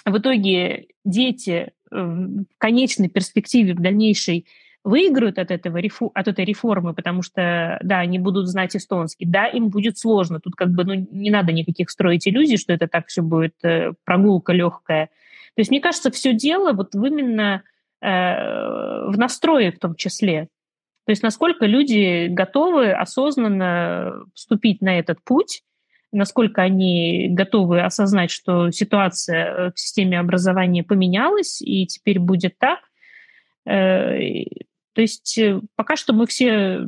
в 0.06 0.18
итоге 0.18 0.88
дети 1.04 1.72
в 1.92 2.46
конечной 2.58 3.10
перспективе, 3.10 3.74
в 3.74 3.82
дальнейшей 3.82 4.48
выиграют 4.86 5.40
от, 5.40 5.50
этого, 5.50 5.82
от 6.14 6.28
этой 6.28 6.46
реформы, 6.46 6.94
потому 6.94 7.24
что, 7.24 7.80
да, 7.82 8.00
они 8.00 8.20
будут 8.20 8.48
знать 8.48 8.76
эстонский, 8.76 9.26
да, 9.26 9.48
им 9.48 9.70
будет 9.70 9.98
сложно. 9.98 10.40
Тут 10.40 10.56
как 10.56 10.70
бы 10.70 10.84
ну, 10.84 10.94
не 10.94 11.32
надо 11.32 11.52
никаких 11.52 11.90
строить 11.90 12.28
иллюзий, 12.28 12.58
что 12.58 12.72
это 12.72 12.88
так 12.88 13.08
все 13.08 13.24
будет 13.24 13.56
э, 13.64 13.94
прогулка 14.04 14.54
легкая. 14.54 15.08
То 15.56 15.62
есть, 15.62 15.72
мне 15.72 15.82
кажется, 15.82 16.12
все 16.12 16.34
дело 16.34 16.72
вот 16.74 16.94
именно 16.94 17.64
э, 18.00 18.08
в 18.08 19.18
настрое 19.18 19.72
в 19.72 19.80
том 19.80 19.96
числе. 19.96 20.50
То 21.06 21.12
есть, 21.12 21.24
насколько 21.24 21.66
люди 21.66 22.28
готовы 22.28 22.92
осознанно 22.92 24.24
вступить 24.36 24.82
на 24.82 25.00
этот 25.00 25.18
путь, 25.24 25.64
насколько 26.16 26.62
они 26.62 27.28
готовы 27.30 27.82
осознать, 27.82 28.32
что 28.32 28.72
ситуация 28.72 29.46
э, 29.46 29.72
в 29.76 29.80
системе 29.80 30.20
образования 30.20 30.84
поменялась, 30.84 31.62
и 31.62 31.86
теперь 31.86 32.20
будет 32.20 32.58
так. 32.58 32.80
Э, 33.66 34.18
то 34.94 35.02
есть 35.02 35.38
э, 35.38 35.62
пока 35.76 35.96
что 35.96 36.14
мы 36.14 36.26
все 36.26 36.88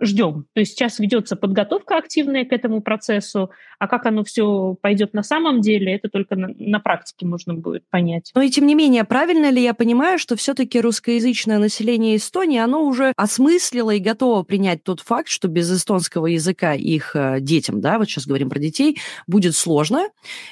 ждем. 0.00 0.46
То 0.52 0.60
есть 0.60 0.72
сейчас 0.72 0.98
ведется 0.98 1.36
подготовка 1.36 1.96
активная 1.96 2.44
к 2.44 2.52
этому 2.52 2.82
процессу, 2.82 3.50
а 3.78 3.88
как 3.88 4.06
оно 4.06 4.24
все 4.24 4.76
пойдет 4.80 5.14
на 5.14 5.22
самом 5.22 5.60
деле, 5.60 5.94
это 5.94 6.08
только 6.08 6.36
на, 6.36 6.48
на 6.58 6.80
практике 6.80 7.26
можно 7.26 7.54
будет 7.54 7.84
понять. 7.88 8.30
Но 8.34 8.42
и 8.42 8.50
тем 8.50 8.66
не 8.66 8.74
менее, 8.74 9.04
правильно 9.04 9.50
ли 9.50 9.62
я 9.62 9.74
понимаю, 9.74 10.18
что 10.18 10.36
все-таки 10.36 10.80
русскоязычное 10.80 11.58
население 11.58 12.16
Эстонии, 12.16 12.58
оно 12.58 12.84
уже 12.84 13.12
осмыслило 13.16 13.92
и 13.92 13.98
готово 13.98 14.42
принять 14.42 14.82
тот 14.82 15.00
факт, 15.00 15.28
что 15.28 15.48
без 15.48 15.70
эстонского 15.72 16.26
языка 16.26 16.74
их 16.74 17.16
э, 17.16 17.40
детям, 17.40 17.80
да, 17.80 17.98
вот 17.98 18.08
сейчас 18.08 18.26
говорим 18.26 18.50
про 18.50 18.58
детей, 18.58 18.98
будет 19.26 19.54
сложно. 19.54 20.08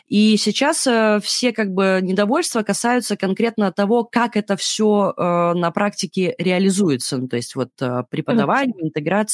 И 0.09 0.37
сейчас 0.37 0.87
э, 0.87 1.21
все 1.23 1.53
как 1.53 1.73
бы 1.73 2.01
недовольства 2.03 2.63
касаются 2.63 3.17
конкретно 3.17 3.73
того, 3.73 4.05
как 4.05 4.37
это 4.37 4.57
все 4.57 5.13
э, 5.17 5.53
на 5.55 5.71
практике 5.71 6.35
реализуется. 6.39 7.19
Ну, 7.19 7.29
то 7.29 7.37
есть 7.37 7.55
вот 7.55 7.71
преподавание, 8.11 8.75
интеграция. 8.81 9.34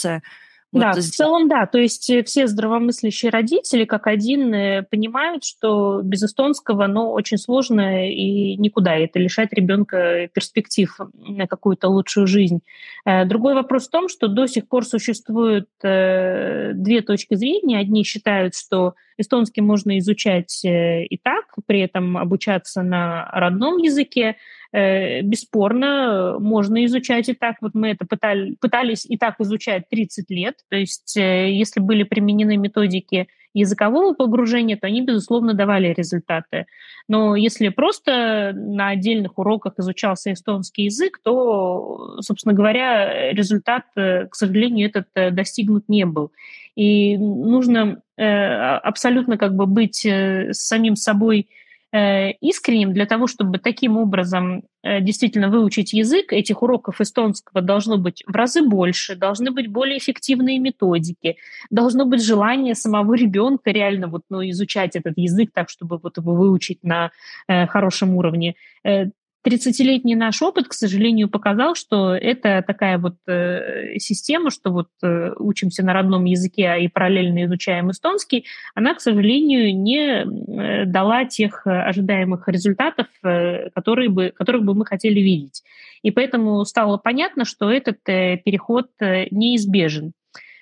Вот 0.72 0.82
да, 0.82 0.92
в 0.92 1.00
целом, 1.00 1.48
да. 1.48 1.66
То 1.66 1.78
есть 1.78 2.08
э, 2.10 2.22
все 2.22 2.46
здравомыслящие 2.46 3.32
родители, 3.32 3.84
как 3.84 4.06
один, 4.06 4.54
э, 4.54 4.82
понимают, 4.88 5.42
что 5.44 6.00
без 6.02 6.22
эстонского, 6.22 6.86
но 6.86 7.10
очень 7.12 7.38
сложно 7.38 8.08
и 8.08 8.56
никуда. 8.56 8.94
Это 8.94 9.18
лишает 9.18 9.52
ребенка 9.52 10.28
перспектив 10.32 10.96
на 11.12 11.48
какую-то 11.48 11.88
лучшую 11.88 12.28
жизнь. 12.28 12.60
Э, 13.04 13.24
другой 13.24 13.54
вопрос 13.54 13.88
в 13.88 13.90
том, 13.90 14.08
что 14.08 14.28
до 14.28 14.46
сих 14.46 14.68
пор 14.68 14.84
существуют 14.84 15.68
две 15.82 17.02
точки 17.02 17.34
зрения. 17.34 17.78
Одни 17.78 18.04
считают, 18.04 18.54
что 18.54 18.94
эстонский 19.18 19.62
можно 19.62 19.98
изучать 19.98 20.60
и 20.64 21.20
так, 21.22 21.49
при 21.66 21.80
этом 21.80 22.16
обучаться 22.16 22.82
на 22.82 23.28
родном 23.32 23.78
языке. 23.78 24.36
Э, 24.72 25.22
бесспорно, 25.22 26.38
можно 26.38 26.84
изучать 26.84 27.28
и 27.28 27.34
так. 27.34 27.56
Вот 27.60 27.74
мы 27.74 27.88
это 27.88 28.06
пытали, 28.06 28.56
пытались 28.60 29.04
и 29.04 29.16
так 29.16 29.40
изучать 29.40 29.88
30 29.88 30.30
лет. 30.30 30.56
То 30.68 30.76
есть 30.76 31.16
э, 31.16 31.50
если 31.50 31.80
были 31.80 32.04
применены 32.04 32.56
методики 32.56 33.28
языкового 33.54 34.14
погружения, 34.14 34.76
то 34.76 34.86
они, 34.86 35.02
безусловно, 35.02 35.54
давали 35.54 35.92
результаты. 35.92 36.66
Но 37.08 37.36
если 37.36 37.68
просто 37.68 38.52
на 38.54 38.88
отдельных 38.88 39.38
уроках 39.38 39.74
изучался 39.78 40.32
эстонский 40.32 40.84
язык, 40.84 41.20
то, 41.22 42.18
собственно 42.20 42.54
говоря, 42.54 43.32
результат, 43.32 43.84
э, 43.96 44.26
к 44.26 44.34
сожалению, 44.34 44.88
этот 44.88 45.34
достигнут 45.34 45.88
не 45.88 46.06
был. 46.06 46.32
И 46.76 47.18
нужно 47.18 48.02
абсолютно 48.16 49.38
как 49.38 49.54
бы 49.54 49.66
быть 49.66 50.06
самим 50.52 50.94
собой 50.94 51.48
Э, 51.48 51.69
искренним 51.92 52.92
для 52.92 53.04
того, 53.04 53.26
чтобы 53.26 53.58
таким 53.58 53.96
образом 53.96 54.62
э, 54.82 55.00
действительно 55.00 55.48
выучить 55.48 55.92
язык. 55.92 56.32
Этих 56.32 56.62
уроков 56.62 57.00
эстонского 57.00 57.62
должно 57.62 57.96
быть 57.98 58.22
в 58.26 58.34
разы 58.34 58.62
больше, 58.62 59.16
должны 59.16 59.50
быть 59.50 59.66
более 59.66 59.98
эффективные 59.98 60.60
методики, 60.60 61.36
должно 61.70 62.04
быть 62.04 62.22
желание 62.22 62.74
самого 62.76 63.14
ребенка 63.14 63.70
реально 63.70 64.06
вот, 64.06 64.22
ну, 64.30 64.48
изучать 64.50 64.94
этот 64.94 65.14
язык 65.16 65.50
так, 65.52 65.68
чтобы 65.68 65.98
вот 65.98 66.16
его 66.16 66.34
выучить 66.34 66.84
на 66.84 67.10
э, 67.48 67.66
хорошем 67.66 68.14
уровне. 68.14 68.54
Э, 68.84 69.06
30-летний 69.46 70.14
наш 70.14 70.42
опыт, 70.42 70.68
к 70.68 70.72
сожалению, 70.72 71.28
показал, 71.28 71.74
что 71.74 72.14
это 72.14 72.62
такая 72.66 72.98
вот 72.98 73.16
э, 73.26 73.98
система, 73.98 74.50
что 74.50 74.70
вот 74.70 74.88
э, 75.02 75.32
учимся 75.38 75.82
на 75.84 75.92
родном 75.92 76.24
языке 76.24 76.76
и 76.80 76.88
параллельно 76.88 77.44
изучаем 77.44 77.90
эстонский, 77.90 78.44
она, 78.74 78.94
к 78.94 79.00
сожалению, 79.00 79.74
не 79.76 80.24
э, 80.24 80.84
дала 80.84 81.24
тех 81.24 81.66
ожидаемых 81.66 82.48
результатов, 82.48 83.06
э, 83.22 83.70
которые 83.70 84.10
бы, 84.10 84.32
которых 84.36 84.62
бы 84.64 84.74
мы 84.74 84.84
хотели 84.84 85.20
видеть. 85.20 85.62
И 86.02 86.10
поэтому 86.10 86.64
стало 86.64 86.96
понятно, 86.96 87.44
что 87.44 87.70
этот 87.70 87.98
э, 88.08 88.38
переход 88.38 88.88
э, 89.00 89.26
неизбежен. 89.30 90.12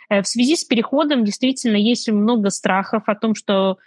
Э, 0.09 0.23
в 0.23 0.27
связи 0.27 0.57
с 0.57 0.65
переходом 0.65 1.25
действительно 1.25 1.77
есть 1.77 2.09
много 2.09 2.51
страхов 2.51 3.05
о 3.07 3.15
том, 3.15 3.35
что 3.35 3.79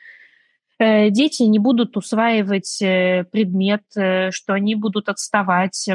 дети 0.81 1.43
не 1.43 1.59
будут 1.59 1.95
усваивать 1.95 2.81
э, 2.81 3.25
предмет, 3.31 3.83
э, 3.95 4.31
что 4.31 4.53
они 4.53 4.75
будут 4.75 5.09
отставать. 5.09 5.89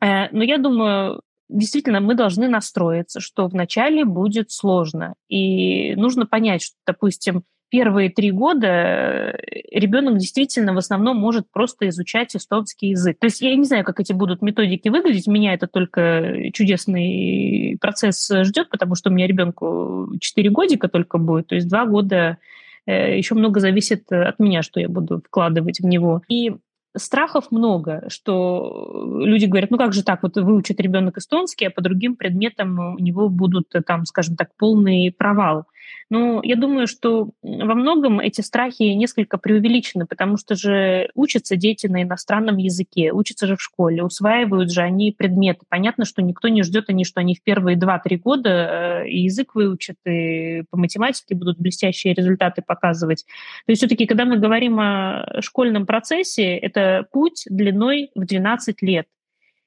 Но 0.00 0.42
я 0.42 0.58
думаю, 0.58 1.22
действительно, 1.48 2.00
мы 2.00 2.14
должны 2.14 2.48
настроиться, 2.48 3.20
что 3.20 3.46
вначале 3.46 4.04
будет 4.04 4.50
сложно. 4.50 5.14
И 5.28 5.94
нужно 5.94 6.26
понять, 6.26 6.62
что, 6.62 6.76
допустим, 6.86 7.44
первые 7.70 8.10
три 8.10 8.30
года 8.30 9.34
ребенок 9.72 10.18
действительно 10.18 10.74
в 10.74 10.78
основном 10.78 11.16
может 11.16 11.50
просто 11.50 11.88
изучать 11.88 12.36
эстонский 12.36 12.88
язык. 12.88 13.18
То 13.18 13.28
есть 13.28 13.40
я 13.40 13.56
не 13.56 13.64
знаю, 13.64 13.82
как 13.84 13.98
эти 13.98 14.12
будут 14.12 14.42
методики 14.42 14.88
выглядеть. 14.90 15.26
Меня 15.26 15.54
это 15.54 15.68
только 15.68 16.50
чудесный 16.52 17.78
процесс 17.80 18.30
ждет, 18.42 18.68
потому 18.68 18.94
что 18.94 19.08
у 19.08 19.12
меня 19.12 19.26
ребенку 19.26 20.12
4 20.20 20.50
годика 20.50 20.88
только 20.88 21.16
будет, 21.16 21.46
то 21.46 21.54
есть 21.54 21.68
два 21.68 21.86
года 21.86 22.36
Э, 22.36 22.36
еще 22.92 23.34
много 23.34 23.60
зависит 23.60 24.04
э, 24.10 24.22
от 24.22 24.38
меня, 24.38 24.62
что 24.62 24.80
я 24.80 24.88
буду 24.88 25.22
вкладывать 25.26 25.80
в 25.80 25.86
него. 25.86 26.22
И 26.28 26.52
страхов 26.96 27.50
много, 27.50 28.04
что 28.08 29.20
люди 29.24 29.46
говорят, 29.46 29.70
ну 29.70 29.78
как 29.78 29.92
же 29.92 30.02
так, 30.02 30.22
вот 30.22 30.36
выучит 30.36 30.80
ребенок 30.80 31.18
эстонский, 31.18 31.66
а 31.66 31.70
по 31.70 31.82
другим 31.82 32.16
предметам 32.16 32.96
у 32.96 32.98
него 32.98 33.28
будут, 33.28 33.74
э, 33.74 33.82
там, 33.82 34.06
скажем 34.06 34.36
так, 34.36 34.50
полный 34.56 35.14
провал. 35.16 35.66
Но 36.10 36.40
я 36.42 36.56
думаю, 36.56 36.86
что 36.86 37.30
во 37.42 37.74
многом 37.74 38.20
эти 38.20 38.40
страхи 38.40 38.82
несколько 38.82 39.38
преувеличены, 39.38 40.06
потому 40.06 40.36
что 40.36 40.54
же 40.54 41.10
учатся 41.14 41.56
дети 41.56 41.86
на 41.86 42.02
иностранном 42.02 42.56
языке, 42.58 43.12
учатся 43.12 43.46
же 43.46 43.56
в 43.56 43.62
школе, 43.62 44.02
усваивают 44.02 44.70
же 44.70 44.82
они 44.82 45.12
предметы. 45.12 45.60
Понятно, 45.68 46.04
что 46.04 46.22
никто 46.22 46.48
не 46.48 46.62
ждет 46.62 46.88
они, 46.88 47.04
что 47.04 47.20
они 47.20 47.34
в 47.34 47.42
первые 47.42 47.78
2-3 47.78 48.16
года 48.18 49.04
э, 49.04 49.10
язык 49.10 49.54
выучат, 49.54 49.96
и 50.06 50.64
по 50.70 50.76
математике 50.76 51.34
будут 51.34 51.58
блестящие 51.58 52.14
результаты 52.14 52.62
показывать. 52.62 53.24
То 53.66 53.72
есть 53.72 53.80
все-таки, 53.80 54.06
когда 54.06 54.24
мы 54.24 54.36
говорим 54.36 54.78
о 54.80 55.40
школьном 55.40 55.86
процессе, 55.86 56.56
это 56.56 56.83
путь 57.12 57.44
длиной 57.48 58.10
в 58.14 58.24
12 58.24 58.82
лет. 58.82 59.06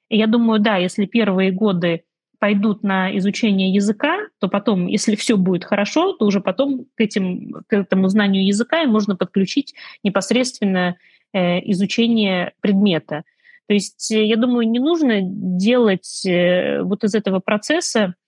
И 0.08 0.16
я 0.16 0.26
думаю, 0.26 0.60
да, 0.60 0.76
если 0.76 1.06
первые 1.06 1.50
годы 1.50 2.04
пойдут 2.38 2.82
на 2.82 3.16
изучение 3.18 3.72
языка, 3.72 4.18
то 4.38 4.48
потом, 4.48 4.86
если 4.86 5.16
все 5.16 5.36
будет 5.36 5.64
хорошо, 5.64 6.12
то 6.12 6.24
уже 6.24 6.40
потом 6.40 6.86
к, 6.94 7.00
этим, 7.00 7.52
к 7.66 7.72
этому 7.72 8.08
знанию 8.08 8.46
языка 8.46 8.84
можно 8.84 9.16
подключить 9.16 9.74
непосредственно 10.04 10.96
э, 11.32 11.58
изучение 11.70 12.52
предмета. 12.60 13.24
То 13.66 13.74
есть, 13.74 14.10
э, 14.12 14.24
я 14.24 14.36
думаю, 14.36 14.68
не 14.68 14.78
нужно 14.78 15.18
делать 15.22 16.24
э, 16.24 16.82
вот 16.82 17.02
из 17.02 17.14
этого 17.14 17.40
процесса 17.40 18.14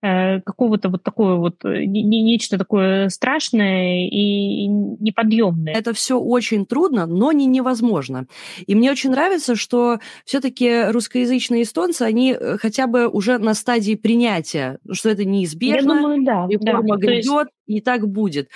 какого-то 0.00 0.90
вот 0.90 1.02
такое 1.02 1.36
вот, 1.36 1.64
э, 1.64 1.84
не, 1.84 2.02
нечто 2.02 2.56
такое 2.56 3.08
страшное 3.08 4.06
и 4.08 4.66
неподъемное. 4.66 5.74
Это 5.74 5.92
все 5.92 6.18
очень 6.18 6.66
трудно, 6.66 7.06
но 7.06 7.32
не 7.32 7.46
невозможно. 7.46 8.26
И 8.66 8.74
мне 8.74 8.92
очень 8.92 9.10
нравится, 9.10 9.56
что 9.56 9.98
все-таки 10.24 10.90
русскоязычные 10.90 11.64
эстонцы, 11.64 12.02
они 12.02 12.32
э, 12.38 12.58
хотя 12.58 12.86
бы 12.86 13.08
уже 13.08 13.38
на 13.38 13.54
стадии 13.54 13.94
принятия, 13.96 14.78
что 14.92 15.08
это 15.08 15.24
неизбежно, 15.24 15.92
Я 15.92 16.00
думаю, 16.00 16.24
да, 16.24 16.46
реформа 16.48 16.96
да. 16.96 17.06
грядет. 17.06 17.48
И 17.68 17.80
так 17.80 18.08
будет. 18.08 18.48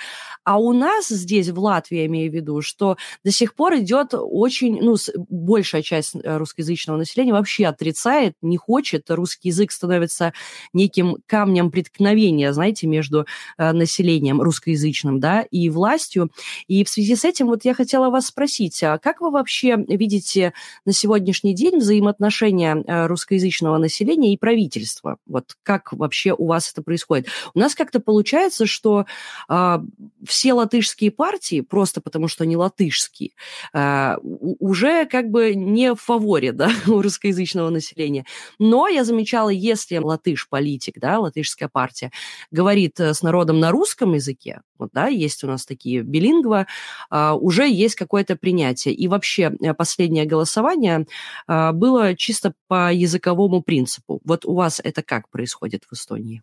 А 0.43 0.59
у 0.59 0.73
нас 0.73 1.07
здесь, 1.07 1.49
в 1.49 1.59
Латвии, 1.59 1.99
я 1.99 2.05
имею 2.07 2.31
в 2.31 2.33
виду, 2.33 2.61
что 2.61 2.97
до 3.23 3.31
сих 3.31 3.55
пор 3.55 3.75
идет 3.75 4.09
очень, 4.13 4.81
ну, 4.81 4.95
большая 5.29 5.83
часть 5.83 6.15
русскоязычного 6.23 6.97
населения 6.97 7.31
вообще 7.31 7.67
отрицает, 7.67 8.35
не 8.41 8.57
хочет, 8.57 9.09
русский 9.09 9.49
язык 9.49 9.71
становится 9.71 10.33
неким 10.73 11.17
камнем 11.27 11.71
преткновения, 11.71 12.51
знаете, 12.53 12.87
между 12.87 13.25
э, 13.57 13.71
населением 13.71 14.41
русскоязычным, 14.41 15.19
да, 15.19 15.41
и 15.41 15.69
властью. 15.69 16.31
И 16.67 16.83
в 16.83 16.89
связи 16.89 17.15
с 17.15 17.23
этим 17.23 17.47
вот 17.47 17.63
я 17.65 17.73
хотела 17.73 18.09
вас 18.09 18.27
спросить, 18.27 18.81
а 18.83 18.97
как 18.97 19.21
вы 19.21 19.31
вообще 19.31 19.77
видите 19.87 20.53
на 20.85 20.93
сегодняшний 20.93 21.53
день 21.53 21.77
взаимоотношения 21.77 22.75
э, 22.75 23.05
русскоязычного 23.05 23.77
населения 23.77 24.33
и 24.33 24.37
правительства? 24.37 25.17
Вот 25.27 25.55
как 25.63 25.93
вообще 25.93 26.33
у 26.33 26.47
вас 26.47 26.71
это 26.71 26.81
происходит? 26.81 27.27
У 27.53 27.59
нас 27.59 27.75
как-то 27.75 27.99
получается, 27.99 28.65
что 28.65 29.02
э, 29.49 29.79
все 30.25 30.53
латышские 30.53 31.11
партии, 31.11 31.61
просто 31.61 32.01
потому 32.01 32.27
что 32.27 32.43
они 32.43 32.57
латышские, 32.57 33.31
э, 33.73 34.15
уже 34.21 35.05
как 35.05 35.29
бы 35.29 35.55
не 35.55 35.93
в 35.93 36.01
фаворе, 36.01 36.51
да, 36.51 36.69
у 36.87 37.01
русскоязычного 37.01 37.69
населения. 37.69 38.25
Но 38.59 38.87
я 38.87 39.03
замечала, 39.03 39.49
если 39.49 39.97
латыш-политик, 39.97 40.99
да, 40.99 41.19
латышская 41.19 41.69
партия, 41.69 42.11
говорит 42.51 42.99
э, 42.99 43.13
с 43.13 43.21
народом 43.21 43.59
на 43.59 43.71
русском 43.71 44.13
языке, 44.13 44.61
вот, 44.83 44.89
да, 44.91 45.07
есть 45.07 45.45
у 45.45 45.47
нас 45.47 45.65
такие 45.65 46.01
билингва, 46.01 46.67
а, 47.09 47.35
уже 47.35 47.69
есть 47.69 47.95
какое-то 47.95 48.35
принятие. 48.35 48.93
И 48.93 49.07
вообще 49.07 49.55
э, 49.61 49.73
последнее 49.73 50.25
голосование 50.25 51.05
а, 51.47 51.71
было 51.71 52.15
чисто 52.15 52.53
по 52.67 52.91
языковому 52.91 53.61
принципу. 53.61 54.19
Вот 54.25 54.45
у 54.45 54.53
вас 54.53 54.81
это 54.83 55.01
как 55.01 55.29
происходит 55.29 55.83
в 55.89 55.93
Эстонии? 55.93 56.41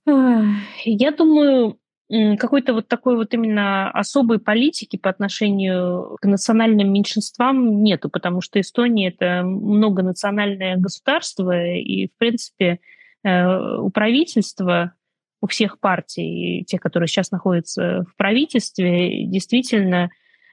Я 0.84 1.10
думаю, 1.10 1.78
какой-то 2.38 2.74
вот 2.74 2.88
такой 2.88 3.16
вот 3.16 3.32
именно 3.34 3.90
особой 3.90 4.38
политики 4.38 4.96
по 4.96 5.10
отношению 5.10 6.16
к 6.20 6.26
национальным 6.26 6.92
меньшинствам 6.92 7.82
нету, 7.82 8.10
потому 8.10 8.40
что 8.40 8.60
Эстония 8.60 9.08
это 9.08 9.42
многонациональное 9.44 10.76
государство, 10.76 11.52
и, 11.74 12.08
в 12.08 12.18
принципе, 12.18 12.80
Э, 13.22 13.76
у 13.78 13.90
правительства 13.90 14.94
у 15.42 15.46
всех 15.46 15.80
партий, 15.80 16.64
те, 16.66 16.78
которые 16.78 17.08
сейчас 17.08 17.30
находятся 17.30 18.04
в 18.10 18.16
правительстве, 18.16 19.24
действительно 19.24 20.10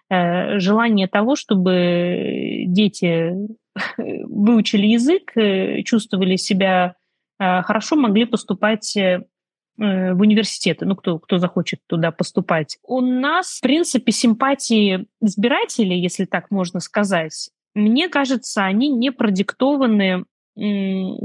э, 0.09 0.59
желание 0.59 1.07
того, 1.07 1.35
чтобы 1.35 2.63
дети 2.67 3.33
выучили 3.97 4.87
язык, 4.87 5.35
э, 5.35 5.81
чувствовали 5.83 6.35
себя 6.35 6.95
хорошо, 7.39 7.95
могли 7.95 8.25
поступать 8.25 8.97
в 9.77 10.19
университеты, 10.19 10.86
ну, 10.86 10.96
кто, 10.96 11.19
кто 11.19 11.38
захочет 11.38 11.81
туда 11.88 12.12
поступать. 12.12 12.77
У 12.84 13.00
нас, 13.01 13.57
в 13.57 13.62
принципе, 13.62 14.12
симпатии 14.12 15.05
избирателей, 15.22 16.01
если 16.01 16.25
так 16.25 16.50
можно 16.50 16.79
сказать, 16.79 17.50
мне 17.75 18.10
кажется, 18.10 18.63
они 18.63 18.89
не 18.89 19.12
продиктованы 19.12 20.25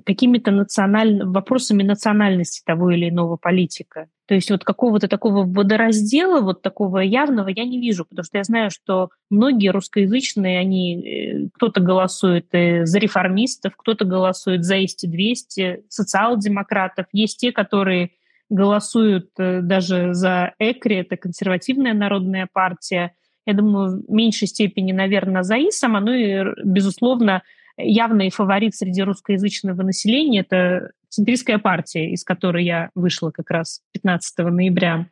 какими-то 0.05 0.51
националь... 0.51 1.25
вопросами 1.25 1.83
национальности 1.83 2.63
того 2.67 2.91
или 2.91 3.09
иного 3.09 3.37
политика. 3.37 4.09
То 4.27 4.35
есть 4.35 4.51
вот 4.51 4.63
какого-то 4.63 5.09
такого 5.09 5.45
водораздела, 5.45 6.43
вот 6.43 6.61
такого 6.61 6.99
явного 6.99 7.49
я 7.49 7.65
не 7.65 7.81
вижу, 7.81 8.05
потому 8.05 8.25
что 8.25 8.37
я 8.37 8.45
знаю, 8.45 8.71
что 8.71 9.09
многие 9.31 9.69
русскоязычные, 9.69 10.59
они, 10.59 11.01
э, 11.01 11.49
кто-то 11.55 11.81
голосует 11.81 12.49
э, 12.53 12.85
за 12.85 12.99
реформистов, 12.99 13.75
кто-то 13.75 14.05
голосует 14.05 14.65
за 14.65 14.77
ИСТ-200, 14.81 15.85
социал-демократов. 15.89 17.07
Есть 17.13 17.41
те, 17.41 17.53
которые 17.53 18.11
голосуют 18.53 19.31
э, 19.39 19.61
даже 19.63 20.15
за 20.15 20.55
ЭКРИ, 20.59 20.97
это 20.97 21.17
консервативная 21.17 21.95
народная 21.95 22.49
партия. 22.53 23.15
Я 23.47 23.55
думаю, 23.55 24.05
в 24.07 24.11
меньшей 24.13 24.47
степени, 24.47 24.93
наверное, 24.93 25.43
за 25.43 25.57
ИСАМа, 25.57 26.01
ну 26.01 26.13
и, 26.13 26.45
безусловно, 26.65 27.43
явный 27.77 28.31
фаворит 28.31 28.75
среди 28.75 29.03
русскоязычного 29.03 29.83
населения– 29.83 30.41
это 30.49 30.93
центристская 31.09 31.59
партия, 31.59 32.11
из 32.11 32.25
которой 32.25 32.65
я 32.65 32.91
вышла 32.95 33.31
как 33.31 33.51
раз 33.51 33.81
15 33.93 34.39
ноября 34.39 35.07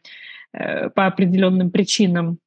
э, 0.53 0.91
по 0.91 1.07
определенным 1.07 1.71
причинам. 1.71 2.39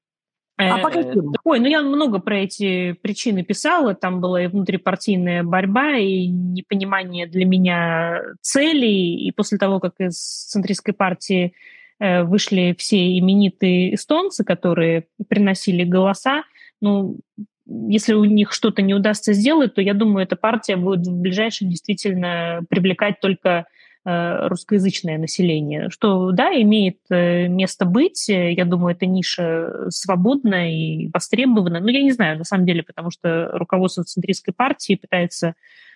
А 0.57 0.77
по 0.77 0.87
э, 0.89 1.03
каким? 1.03 1.33
Ой, 1.43 1.59
ну 1.59 1.67
я 1.67 1.81
много 1.81 2.19
про 2.19 2.39
эти 2.39 2.93
причины 2.93 3.43
писала. 3.43 3.95
Там 3.95 4.21
была 4.21 4.43
и 4.43 4.47
внутрипартийная 4.47 5.43
борьба, 5.43 5.95
и 5.97 6.27
непонимание 6.27 7.27
для 7.27 7.45
меня 7.45 8.21
целей. 8.41 9.27
И 9.27 9.31
после 9.31 9.57
того, 9.57 9.79
как 9.79 9.93
из 9.99 10.17
центристской 10.17 10.93
партии 10.93 11.53
э, 11.99 12.23
вышли 12.23 12.75
все 12.77 13.17
именитые 13.17 13.95
эстонцы, 13.95 14.43
которые 14.43 15.07
приносили 15.27 15.83
голоса, 15.83 16.43
ну, 16.81 17.19
если 17.65 18.13
у 18.13 18.25
них 18.25 18.51
что-то 18.51 18.81
не 18.81 18.93
удастся 18.93 19.33
сделать, 19.33 19.73
то 19.73 19.81
я 19.81 19.93
думаю, 19.93 20.25
эта 20.25 20.35
партия 20.35 20.75
будет 20.75 21.07
в 21.07 21.21
ближайшем 21.21 21.69
действительно 21.69 22.61
привлекать 22.69 23.19
только 23.21 23.65
русскоязычное 24.05 25.17
население, 25.17 25.89
что, 25.89 26.31
да, 26.31 26.51
имеет 26.61 26.99
э, 27.09 27.47
место 27.47 27.85
быть. 27.85 28.27
Я 28.27 28.65
думаю, 28.65 28.95
эта 28.95 29.05
ниша 29.05 29.89
свободна 29.89 30.71
и 30.73 31.09
востребована. 31.13 31.79
Но 31.79 31.89
я 31.89 32.03
не 32.03 32.11
знаю, 32.11 32.37
на 32.37 32.43
самом 32.43 32.65
деле, 32.65 32.83
потому 32.83 33.11
что 33.11 33.49
руководство 33.53 34.03
центристской 34.03 34.53
партии 34.53 34.95
пытается 34.95 35.55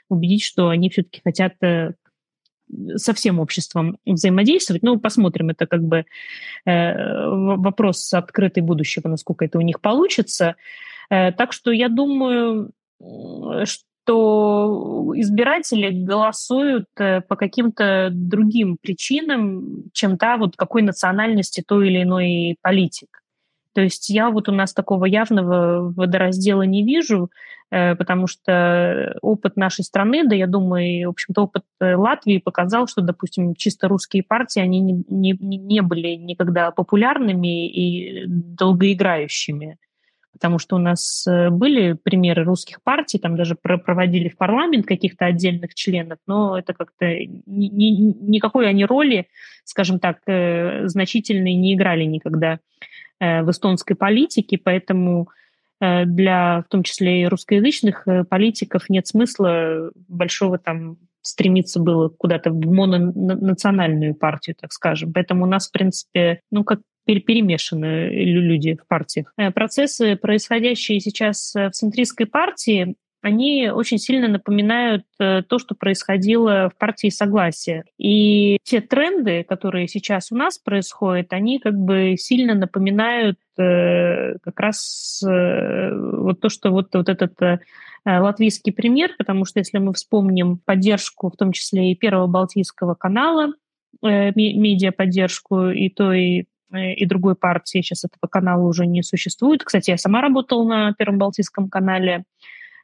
убедить, 0.10 0.44
что 0.44 0.70
они 0.70 0.90
все-таки 0.90 1.22
хотят 1.24 1.62
э, 1.62 1.94
со 2.96 3.14
всем 3.14 3.40
обществом 3.40 3.98
взаимодействовать. 4.06 4.84
Ну, 4.84 5.00
посмотрим, 5.00 5.50
это 5.50 5.68
как 5.68 5.84
бы 5.84 6.06
э, 6.66 7.30
вопрос 7.30 8.14
открытый 8.14 8.64
будущего, 8.64 9.08
насколько 9.08 9.46
это 9.46 9.58
у 9.58 9.62
них 9.62 9.82
получится. 9.82 10.56
Э, 11.10 11.32
так 11.32 11.54
что 11.54 11.72
я 11.72 11.90
думаю, 11.90 12.72
что 13.00 13.87
избиратели 14.14 15.90
голосуют 15.92 16.86
э, 16.98 17.22
по 17.22 17.36
каким-то 17.36 18.10
другим 18.12 18.78
причинам, 18.82 19.86
чем 19.94 20.18
та, 20.18 20.38
вот 20.38 20.56
какой 20.56 20.82
национальности 20.82 21.64
той 21.66 21.88
или 21.90 22.04
иной 22.04 22.58
политик. 22.62 23.24
То 23.74 23.82
есть 23.82 24.10
я 24.10 24.30
вот 24.30 24.50
у 24.50 24.52
нас 24.52 24.74
такого 24.74 25.06
явного 25.06 25.94
водораздела 25.96 26.64
не 26.64 26.84
вижу, 26.84 27.30
э, 27.70 27.96
потому 27.96 28.28
что 28.28 29.16
опыт 29.22 29.56
нашей 29.56 29.84
страны, 29.84 30.28
да 30.28 30.36
я 30.36 30.48
думаю, 30.48 31.08
в 31.08 31.12
общем-то, 31.12 31.44
опыт 31.44 31.64
Латвии 31.80 32.40
показал, 32.40 32.88
что, 32.88 33.02
допустим, 33.02 33.56
чисто 33.56 33.88
русские 33.88 34.24
партии, 34.24 34.62
они 34.62 34.80
не, 34.80 35.04
не, 35.10 35.34
не 35.58 35.82
были 35.82 36.16
никогда 36.16 36.72
популярными 36.72 37.70
и 37.70 38.26
долгоиграющими 38.28 39.78
потому 40.38 40.60
что 40.60 40.76
у 40.76 40.80
нас 40.80 41.26
э, 41.28 41.50
были 41.50 41.94
примеры 41.94 42.44
русских 42.44 42.84
партий, 42.84 43.18
там 43.18 43.36
даже 43.36 43.56
проводили 43.56 44.30
в 44.30 44.38
парламент 44.38 44.86
каких-то 44.86 45.26
отдельных 45.26 45.74
членов, 45.74 46.20
но 46.28 46.58
это 46.58 46.74
как-то 46.74 47.06
ни, 47.08 47.66
ни, 47.66 48.14
никакой 48.22 48.70
они 48.70 48.86
роли, 48.86 49.28
скажем 49.64 50.00
так, 50.00 50.20
э, 50.28 50.88
значительной 50.88 51.56
не 51.56 51.74
играли 51.74 52.04
никогда 52.04 52.60
э, 53.20 53.42
в 53.42 53.50
эстонской 53.50 53.96
политике, 53.96 54.60
поэтому 54.64 55.30
для, 55.80 56.64
в 56.68 56.72
том 56.72 56.82
числе 56.82 57.22
и 57.22 57.28
русскоязычных 57.28 58.08
политиков, 58.32 58.90
нет 58.90 59.06
смысла 59.06 59.92
большого 60.08 60.58
там 60.58 60.98
стремиться 61.22 61.80
было 61.80 62.10
куда-то 62.10 62.50
в 62.50 62.60
мононациональную 62.66 64.16
партию, 64.16 64.56
так 64.60 64.72
скажем. 64.74 65.14
Поэтому 65.14 65.44
у 65.44 65.48
нас, 65.48 65.68
в 65.68 65.72
принципе, 65.72 66.42
ну, 66.50 66.64
как 66.64 66.80
перемешаны 67.16 68.10
люди 68.10 68.76
в 68.76 68.88
партиях. 68.88 69.34
Э, 69.38 69.52
процессы, 69.52 70.16
происходящие 70.16 71.00
сейчас 71.00 71.56
э, 71.56 71.70
в 71.70 71.72
центристской 71.72 72.26
партии, 72.26 72.96
они 73.22 73.70
очень 73.70 73.98
сильно 73.98 74.28
напоминают 74.28 75.04
э, 75.20 75.42
то, 75.42 75.58
что 75.58 75.74
происходило 75.74 76.70
в 76.70 76.78
партии 76.78 77.10
Согласия. 77.10 77.84
И 77.98 78.60
те 78.64 78.80
тренды, 78.80 79.44
которые 79.44 79.88
сейчас 79.88 80.32
у 80.32 80.36
нас 80.36 80.60
происходят, 80.60 81.34
они 81.34 81.60
как 81.60 81.74
бы 81.74 82.16
сильно 82.18 82.54
напоминают 82.54 83.38
как 83.58 84.60
раз 84.60 85.20
вот 85.26 86.40
то, 86.42 86.48
что 86.48 86.70
вот, 86.70 86.94
вот 86.94 87.10
этот 87.10 87.34
латвийский 88.06 88.72
пример, 88.72 89.16
потому 89.18 89.46
что 89.46 89.58
если 89.58 89.80
мы 89.80 89.94
вспомним 89.94 90.60
поддержку, 90.64 91.32
в 91.32 91.36
том 91.36 91.54
числе 91.54 91.92
и 91.92 91.96
Первого 91.96 92.28
Балтийского 92.28 92.94
канала, 92.94 93.54
медиаподдержку 94.04 95.70
и 95.70 95.90
той 95.90 96.42
Э, 96.42 96.57
и 96.74 97.06
другой 97.06 97.36
партии. 97.36 97.82
Сейчас 97.82 98.06
этого 98.06 98.30
канала 98.30 98.64
уже 98.64 98.86
не 98.86 99.04
существует. 99.04 99.64
Кстати, 99.64 99.92
я 99.92 99.98
сама 99.98 100.22
работала 100.22 100.64
на 100.64 100.94
Первом 100.94 101.18
Балтийском 101.18 101.70
канале 101.70 102.24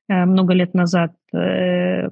э, 0.10 0.26
много 0.26 0.54
лет 0.54 0.74
назад. 0.74 1.14
Э, 1.34 2.08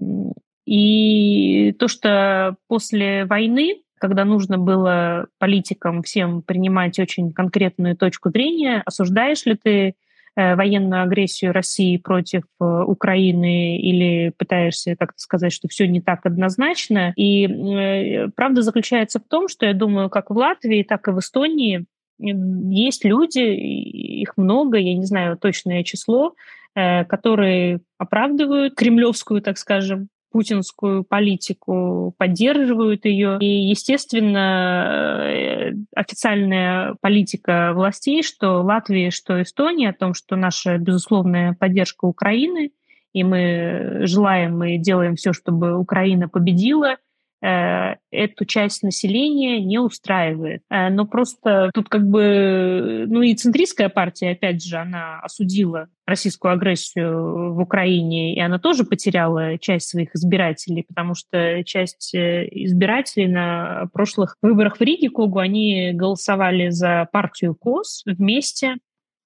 и 0.65 1.73
то, 1.73 1.87
что 1.87 2.55
после 2.67 3.25
войны, 3.25 3.81
когда 3.99 4.25
нужно 4.25 4.57
было 4.57 5.27
политикам 5.39 6.03
всем 6.03 6.41
принимать 6.41 6.99
очень 6.99 7.33
конкретную 7.33 7.95
точку 7.95 8.29
зрения, 8.29 8.81
осуждаешь 8.85 9.45
ли 9.45 9.55
ты 9.55 9.87
Э, 9.89 9.93
военную 10.35 11.03
агрессию 11.03 11.51
России 11.51 11.97
против 11.97 12.43
э, 12.59 12.63
Украины 12.63 13.77
или 13.77 14.33
пытаешься 14.37 14.95
как-то 14.95 15.19
сказать, 15.19 15.51
что 15.51 15.67
все 15.67 15.87
не 15.87 16.01
так 16.01 16.25
однозначно. 16.25 17.13
И 17.15 17.47
э, 17.47 18.29
правда 18.35 18.61
заключается 18.61 19.19
в 19.19 19.27
том, 19.27 19.47
что 19.47 19.65
я 19.65 19.73
думаю, 19.73 20.09
как 20.09 20.29
в 20.29 20.37
Латвии, 20.37 20.83
так 20.83 21.07
и 21.07 21.11
в 21.11 21.19
Эстонии 21.19 21.85
есть 22.19 23.03
люди, 23.03 23.39
их 23.39 24.37
много, 24.37 24.77
я 24.77 24.93
не 24.93 25.05
знаю 25.05 25.37
точное 25.37 25.83
число, 25.83 26.35
которые 26.75 27.79
оправдывают 27.97 28.75
кремлевскую, 28.75 29.41
так 29.41 29.57
скажем, 29.57 30.07
путинскую 30.31 31.03
политику, 31.03 32.15
поддерживают 32.17 33.05
ее. 33.05 33.37
И, 33.39 33.69
естественно, 33.69 35.27
э, 35.29 35.73
официальная 35.95 36.95
политика 37.01 37.73
властей, 37.73 38.23
что 38.23 38.61
Латвии, 38.61 39.09
что 39.09 39.41
Эстония, 39.41 39.89
о 39.89 39.93
том, 39.93 40.13
что 40.13 40.35
наша 40.35 40.77
безусловная 40.77 41.53
поддержка 41.53 42.05
Украины, 42.05 42.71
и 43.13 43.23
мы 43.23 44.01
желаем 44.03 44.63
и 44.63 44.77
делаем 44.77 45.15
все, 45.15 45.33
чтобы 45.33 45.77
Украина 45.77 46.29
победила– 46.29 46.97
Э, 47.05 47.10
эту 47.41 48.45
часть 48.45 48.83
населения 48.83 49.59
не 49.59 49.79
устраивает. 49.79 50.61
Э, 50.69 50.89
но 50.89 51.05
просто 51.05 51.71
тут 51.73 51.89
как 51.89 52.07
бы, 52.07 53.05
ну 53.07 53.21
и 53.21 53.33
центристская 53.33 53.89
партия, 53.89 54.31
опять 54.31 54.63
же, 54.63 54.77
она 54.77 55.19
осудила 55.21 55.87
российскую 56.05 56.53
агрессию 56.53 57.53
в 57.53 57.59
Украине, 57.59 58.35
и 58.35 58.39
она 58.39 58.59
тоже 58.59 58.83
потеряла 58.83 59.57
часть 59.57 59.89
своих 59.89 60.13
избирателей, 60.13 60.83
потому 60.87 61.15
что 61.15 61.63
часть 61.63 62.13
э, 62.13 62.47
избирателей 62.51 63.27
на 63.27 63.87
прошлых 63.93 64.35
выборах 64.41 64.77
в 64.77 64.81
Риге 64.81 65.09
Когу, 65.09 65.39
они 65.39 65.91
голосовали 65.93 66.69
за 66.69 67.07
партию 67.11 67.55
КОС 67.55 68.03
вместе, 68.05 68.75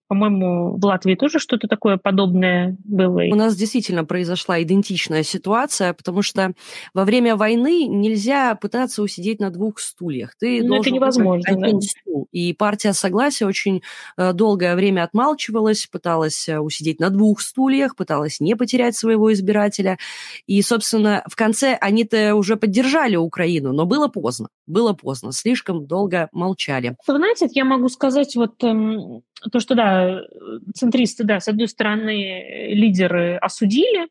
По-моему, 0.08 0.78
в 0.78 0.86
Латвии 0.86 1.16
тоже 1.16 1.40
что-то 1.40 1.68
такое 1.68 1.98
подобное 1.98 2.78
было. 2.84 3.22
У 3.32 3.36
нас 3.36 3.56
действительно 3.56 4.06
произошла 4.06 4.62
идентичная 4.62 5.24
ситуация, 5.24 5.94
потому 5.94 6.22
что 6.22 6.54
во 6.94 7.06
время 7.06 7.36
войны 7.36 7.86
нельзя 7.88 8.56
пытаться 8.56 9.02
усидеть 9.02 9.40
на 9.40 9.50
двух 9.50 9.80
стульях. 9.80 10.36
Ты 10.40 10.64
ну, 10.64 10.80
это 10.80 10.92
невозможно. 10.92 11.44
Один 11.48 11.80
да. 11.80 11.88
стул. 11.88 12.28
И 12.32 12.54
партия 12.54 12.94
Согласия 12.94 13.46
очень 13.46 13.82
э, 14.18 14.34
долгое 14.34 14.76
время 14.76 15.04
отмалчивалась, 15.04 15.88
пыталась 15.88 16.48
э, 16.48 16.60
усидеть 16.60 17.00
на 17.00 17.10
двух 17.10 17.42
стульях, 17.42 17.96
пыталась 17.96 18.40
не 18.40 18.56
потерять 18.56 18.96
своего 18.96 19.34
избирателя. 19.34 19.98
И, 20.46 20.62
собственно, 20.62 21.24
в 21.28 21.36
конце 21.36 21.78
они-то 21.82 22.36
уже 22.36 22.58
поддержали 22.58 23.16
Украину, 23.16 23.74
но 23.74 23.86
было 23.86 24.08
поздно. 24.08 24.50
Было 24.68 24.94
поздно. 24.94 25.32
Слишком 25.32 25.86
долго 25.88 26.30
молчали. 26.32 26.96
Вы 27.08 27.18
знаете, 27.18 27.48
я 27.52 27.66
могу 27.66 27.90
сказать 27.90 28.36
вот 28.36 28.64
эм, 28.64 29.24
то, 29.52 29.60
что, 29.60 29.76
да, 29.76 30.22
центристы, 30.74 31.24
да, 31.24 31.40
с 31.40 31.48
одной 31.48 31.68
стороны, 31.68 32.70
лидеры 32.74 33.38
осудили 33.38 34.08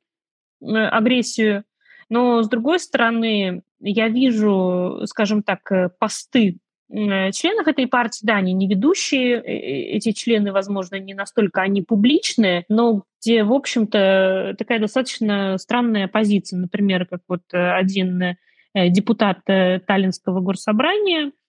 э, 0.60 0.66
агрессию, 0.66 1.64
но 2.08 2.42
с 2.42 2.48
другой 2.48 2.78
стороны, 2.78 3.62
я 3.80 4.08
вижу, 4.08 5.02
скажем 5.06 5.42
так, 5.42 5.60
э, 5.72 5.88
посты 5.98 6.58
э, 6.90 7.32
членов 7.32 7.66
этой 7.66 7.86
партии, 7.86 8.20
да, 8.22 8.36
они 8.36 8.52
не 8.52 8.68
ведущие, 8.68 9.42
эти 9.42 10.12
члены, 10.12 10.52
возможно, 10.52 10.96
не 10.96 11.14
настолько 11.14 11.62
они 11.62 11.82
публичные, 11.82 12.64
но 12.68 13.04
где, 13.20 13.42
в 13.42 13.52
общем-то, 13.52 14.54
такая 14.58 14.78
достаточно 14.78 15.56
странная 15.58 16.08
позиция. 16.08 16.58
Например, 16.58 17.06
как 17.06 17.22
вот 17.26 17.42
один 17.50 18.36
депутат 18.74 19.38
Таллинского 19.46 20.40
горсобрания– 20.40 21.32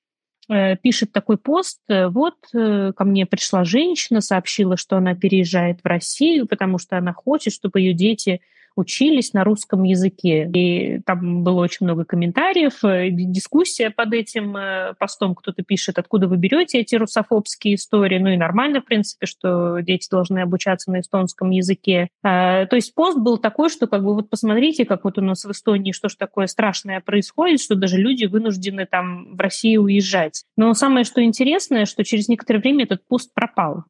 пишет 0.48 1.12
такой 1.12 1.38
пост, 1.38 1.80
э, 1.88 2.08
вот 2.08 2.36
э, 2.54 2.92
ко 2.96 3.04
мне 3.04 3.26
пришла 3.26 3.64
женщина, 3.64 4.22
сообщила, 4.22 4.78
что 4.78 4.98
она 4.98 5.16
переезжает 5.16 5.82
в 5.82 5.88
Россию, 5.88 6.48
потому 6.48 6.78
что 6.78 6.98
она 6.98 7.14
хочет, 7.14 7.54
чтобы 7.54 7.80
ее 7.80 7.94
дети 7.94 8.42
учились 8.76 9.34
на 9.34 9.44
русском 9.44 9.84
языке. 9.84 10.50
И 10.54 11.00
там 11.06 11.44
было 11.44 11.62
очень 11.62 11.86
много 11.86 12.06
комментариев, 12.06 12.84
э, 12.84 13.10
дискуссия 13.10 13.90
под 13.90 14.14
этим 14.14 14.56
э, 14.58 14.94
постом. 15.00 15.36
Кто-то 15.36 15.64
пишет, 15.64 15.98
откуда 15.98 16.28
вы 16.28 16.38
берете 16.38 16.80
эти 16.80 16.96
русофобские 16.96 17.76
истории. 17.76 18.20
Ну 18.20 18.30
и 18.30 18.38
нормально, 18.38 18.82
в 18.82 18.86
принципе, 18.86 19.26
что 19.26 19.80
дети 19.80 20.08
должны 20.10 20.40
обучаться 20.40 20.92
на 20.92 21.00
эстонском 21.00 21.50
языке. 21.52 22.10
А, 22.24 22.66
то 22.66 22.76
есть 22.76 22.94
пост 22.94 23.18
был 23.18 23.38
такой, 23.38 23.70
что 23.70 23.88
как 23.88 24.04
бы 24.04 24.14
вот 24.14 24.30
посмотрите, 24.30 24.86
как 24.86 25.04
вот 25.04 25.18
у 25.18 25.22
нас 25.22 25.46
в 25.46 25.52
Эстонии 25.52 25.92
что 25.92 26.10
ж 26.10 26.16
такое 26.16 26.48
страшное 26.48 27.00
происходит, 27.00 27.62
что 27.62 27.76
даже 27.76 27.98
люди 27.98 28.26
вынуждены 28.26 28.86
там 28.86 29.36
в 29.36 29.40
Россию 29.40 29.84
уезжать. 29.84 30.44
Но 30.58 30.74
самое, 30.74 31.06
что 31.06 31.24
интересное, 31.24 31.86
что 31.86 32.04
через 32.04 32.28
некоторое 32.28 32.60
время 32.60 32.84
этот 32.84 33.08
пост 33.08 33.34
пропал. 33.34 33.84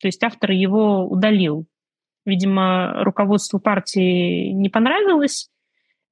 То 0.00 0.08
есть 0.08 0.22
автор 0.22 0.50
его 0.50 1.06
удалил. 1.06 1.66
Видимо, 2.26 3.04
руководству 3.04 3.58
партии 3.58 4.50
не 4.50 4.68
понравилась 4.68 5.48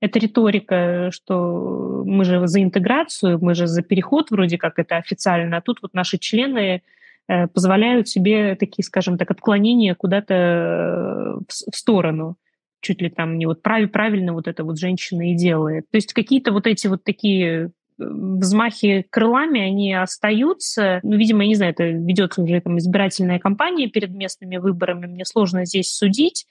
эта 0.01 0.19
риторика, 0.19 1.11
что 1.13 2.03
мы 2.07 2.25
же 2.25 2.47
за 2.47 2.63
интеграцию, 2.63 3.39
мы 3.41 3.55
же 3.55 3.67
за 3.67 3.83
переход 3.83 4.31
вроде 4.31 4.59
как 4.59 4.79
это 4.79 4.97
официально, 4.97 5.57
а 5.57 5.61
тут 5.61 5.81
вот 5.83 5.95
наши 5.95 6.19
члены 6.19 6.83
э, 7.27 7.47
позволяют 7.49 8.09
себе 8.09 8.55
такие, 8.55 8.85
скажем 8.85 9.19
так, 9.19 9.31
отклонения 9.31 9.95
куда-то 9.95 10.35
э, 10.35 11.39
в 11.49 11.77
сторону 11.77 12.37
чуть 12.81 13.01
ли 13.01 13.09
там 13.09 13.39
не 13.39 13.47
вот 13.47 13.63
прав, 13.63 13.91
правильно 13.91 14.35
вот 14.35 14.47
эта 14.47 14.63
вот 14.63 14.79
женщина 14.79 15.33
и 15.33 15.35
делает. 15.35 15.91
То 15.91 15.97
есть 15.97 16.13
какие-то 16.13 16.53
вот 16.53 16.67
эти 16.67 16.87
вот 16.87 17.03
такие 17.03 17.71
взмахи 17.99 19.07
крылами, 19.11 19.61
они 19.61 19.95
остаются. 19.95 21.01
Ну, 21.03 21.17
видимо, 21.17 21.43
я 21.43 21.49
не 21.49 21.55
знаю, 21.55 21.73
это 21.73 21.85
ведется 21.85 22.43
уже 22.43 22.61
там 22.61 22.79
избирательная 22.79 23.39
кампания 23.39 23.89
перед 23.89 24.11
местными 24.11 24.57
выборами, 24.57 25.07
мне 25.07 25.25
сложно 25.25 25.65
здесь 25.65 25.91
судить. 25.91 26.47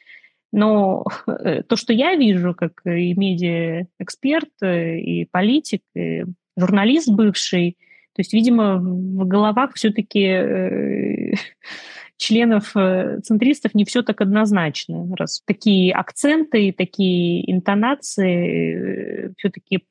Но 0.51 1.03
э, 1.27 1.63
то, 1.67 1.75
что 1.75 1.91
я 1.91 2.15
вижу, 2.15 2.53
как 2.53 2.73
и 2.85 3.13
медиа-эксперт, 3.13 4.51
э, 4.61 4.99
и 4.99 5.25
политик, 5.25 5.81
и 5.95 6.23
журналист 6.55 7.09
бывший, 7.09 7.77
то 8.15 8.19
есть, 8.19 8.31
видимо, 8.31 8.77
в 8.77 9.27
головах 9.27 9.73
все-таки 9.73 10.23
э, 10.23 11.33
членов 12.17 12.73
центристов 13.23 13.73
не 13.73 13.83
все 13.83 14.03
так 14.03 14.21
однозначно, 14.21 15.13
раз 15.17 15.41
такие 15.45 15.91
акценты, 15.93 16.71
такие 16.71 17.51
интонации 17.51 19.33
все-таки 19.37 19.83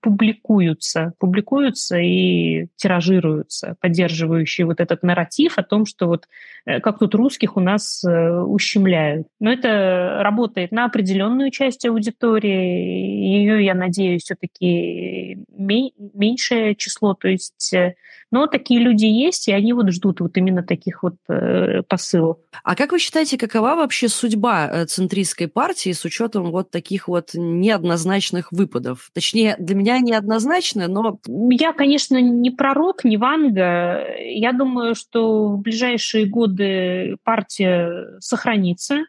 публикуются, 0.00 1.12
публикуются 1.18 1.98
и 1.98 2.66
тиражируются, 2.76 3.76
поддерживающие 3.80 4.66
вот 4.66 4.80
этот 4.80 5.02
нарратив 5.02 5.58
о 5.58 5.62
том, 5.62 5.86
что 5.86 6.06
вот 6.06 6.28
э, 6.66 6.80
как 6.80 6.98
тут 6.98 7.14
русских 7.14 7.56
у 7.56 7.60
нас 7.60 8.02
э, 8.04 8.40
ущемляют. 8.40 9.28
Но 9.38 9.52
это 9.52 10.20
работает 10.22 10.72
на 10.72 10.86
определенную 10.86 11.50
часть 11.50 11.86
аудитории, 11.86 13.38
ее, 13.38 13.64
я 13.64 13.74
надеюсь, 13.74 14.22
все-таки 14.22 15.38
меньшее 15.56 16.74
число, 16.74 17.14
то 17.14 17.28
есть 17.28 17.72
э, 17.72 17.94
но 18.30 18.46
такие 18.46 18.80
люди 18.80 19.06
есть, 19.06 19.48
и 19.48 19.52
они 19.52 19.72
вот 19.72 19.90
ждут 19.90 20.20
вот 20.20 20.36
именно 20.36 20.62
таких 20.62 21.02
вот 21.02 21.16
э, 21.28 21.82
посылов. 21.88 22.38
А 22.62 22.76
как 22.76 22.92
вы 22.92 22.98
считаете, 22.98 23.36
какова 23.36 23.74
вообще 23.74 24.08
судьба 24.08 24.68
э, 24.68 24.84
центристской 24.86 25.48
партии 25.48 25.92
с 25.92 26.04
учетом 26.04 26.50
вот 26.50 26.70
таких 26.70 27.08
вот 27.08 27.30
неоднозначных 27.34 28.52
выпадов? 28.52 29.10
Точнее, 29.12 29.56
для 29.58 29.74
меня 29.74 29.98
неоднозначно, 29.98 30.88
но... 30.88 31.18
Я, 31.50 31.72
конечно, 31.72 32.20
не 32.20 32.50
пророк, 32.50 33.04
не 33.04 33.16
Ванга. 33.16 34.04
Я 34.18 34.52
думаю, 34.52 34.94
что 34.94 35.48
в 35.48 35.60
ближайшие 35.60 36.26
годы 36.26 37.16
партия 37.24 38.18
сохранится. 38.20 39.04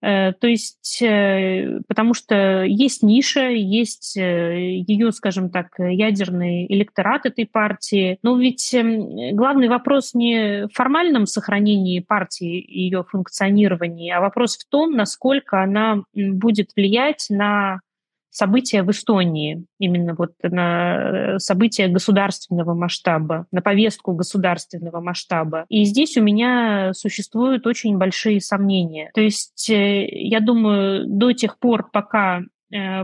Э, 0.00 0.32
то 0.32 0.46
есть, 0.46 1.02
э, 1.02 1.80
потому 1.88 2.14
что 2.14 2.62
есть 2.62 3.02
ниша, 3.02 3.48
есть 3.48 4.16
э, 4.16 4.80
ее, 4.86 5.10
скажем 5.12 5.50
так, 5.50 5.68
ядерный 5.78 6.66
электорат 6.66 7.26
этой 7.26 7.46
партии. 7.46 8.18
Но 8.22 8.38
ведь 8.38 8.72
эм, 8.74 9.34
главный 9.34 9.68
вопрос 9.68 10.14
не 10.14 10.66
в 10.66 10.74
формальном 10.74 11.26
сохранении 11.26 12.00
партии 12.00 12.60
и 12.60 12.82
ее 12.82 13.04
функционировании, 13.04 14.10
а 14.10 14.20
вопрос 14.20 14.56
в 14.56 14.68
том, 14.68 14.92
насколько 14.92 15.62
она 15.62 16.02
будет 16.14 16.70
влиять 16.76 17.26
на 17.30 17.80
события 18.30 18.82
в 18.82 18.90
Эстонии, 18.90 19.64
именно 19.78 20.14
вот 20.14 20.32
на 20.42 21.34
э, 21.34 21.38
события 21.38 21.88
государственного 21.88 22.74
масштаба, 22.74 23.46
на 23.50 23.62
повестку 23.62 24.12
государственного 24.12 25.00
масштаба. 25.00 25.64
И 25.68 25.84
здесь 25.84 26.16
у 26.16 26.22
меня 26.22 26.92
существуют 26.94 27.66
очень 27.66 27.96
большие 27.98 28.40
сомнения. 28.40 29.10
То 29.14 29.20
есть 29.20 29.70
э, 29.70 30.06
я 30.06 30.40
думаю, 30.40 31.06
до 31.06 31.32
тех 31.32 31.58
пор, 31.58 31.90
пока 31.90 32.42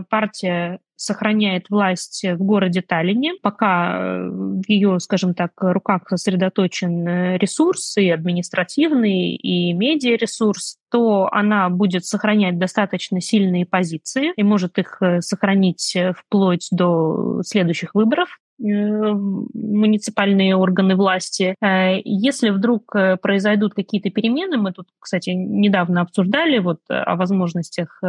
партия 0.09 0.79
сохраняет 0.95 1.69
власть 1.69 2.23
в 2.23 2.37
городе 2.37 2.81
Таллине, 2.81 3.33
пока 3.41 3.97
э, 3.97 4.29
в 4.29 4.63
ее, 4.67 4.99
скажем 4.99 5.33
так, 5.33 5.51
руках 5.57 6.03
сосредоточен 6.07 7.07
э, 7.07 7.37
ресурс 7.37 7.97
и 7.97 8.09
административный, 8.09 9.35
и 9.35 9.73
медиаресурс, 9.73 10.77
то 10.89 11.27
она 11.31 11.69
будет 11.69 12.05
сохранять 12.05 12.57
достаточно 12.57 13.19
сильные 13.19 13.65
позиции 13.65 14.31
и 14.35 14.43
может 14.43 14.77
их 14.77 14.97
э, 15.01 15.21
сохранить 15.21 15.97
вплоть 16.17 16.67
до 16.71 17.41
следующих 17.43 17.93
выборов 17.93 18.39
муниципальные 18.57 20.55
органы 20.55 20.95
власти. 20.95 21.55
Если 22.03 22.49
вдруг 22.49 22.95
произойдут 23.21 23.73
какие-то 23.73 24.09
перемены, 24.09 24.57
мы 24.57 24.71
тут, 24.71 24.87
кстати, 24.99 25.31
недавно 25.31 26.01
обсуждали 26.01 26.59
вот 26.59 26.79
о 26.87 27.15
возможностях 27.15 28.01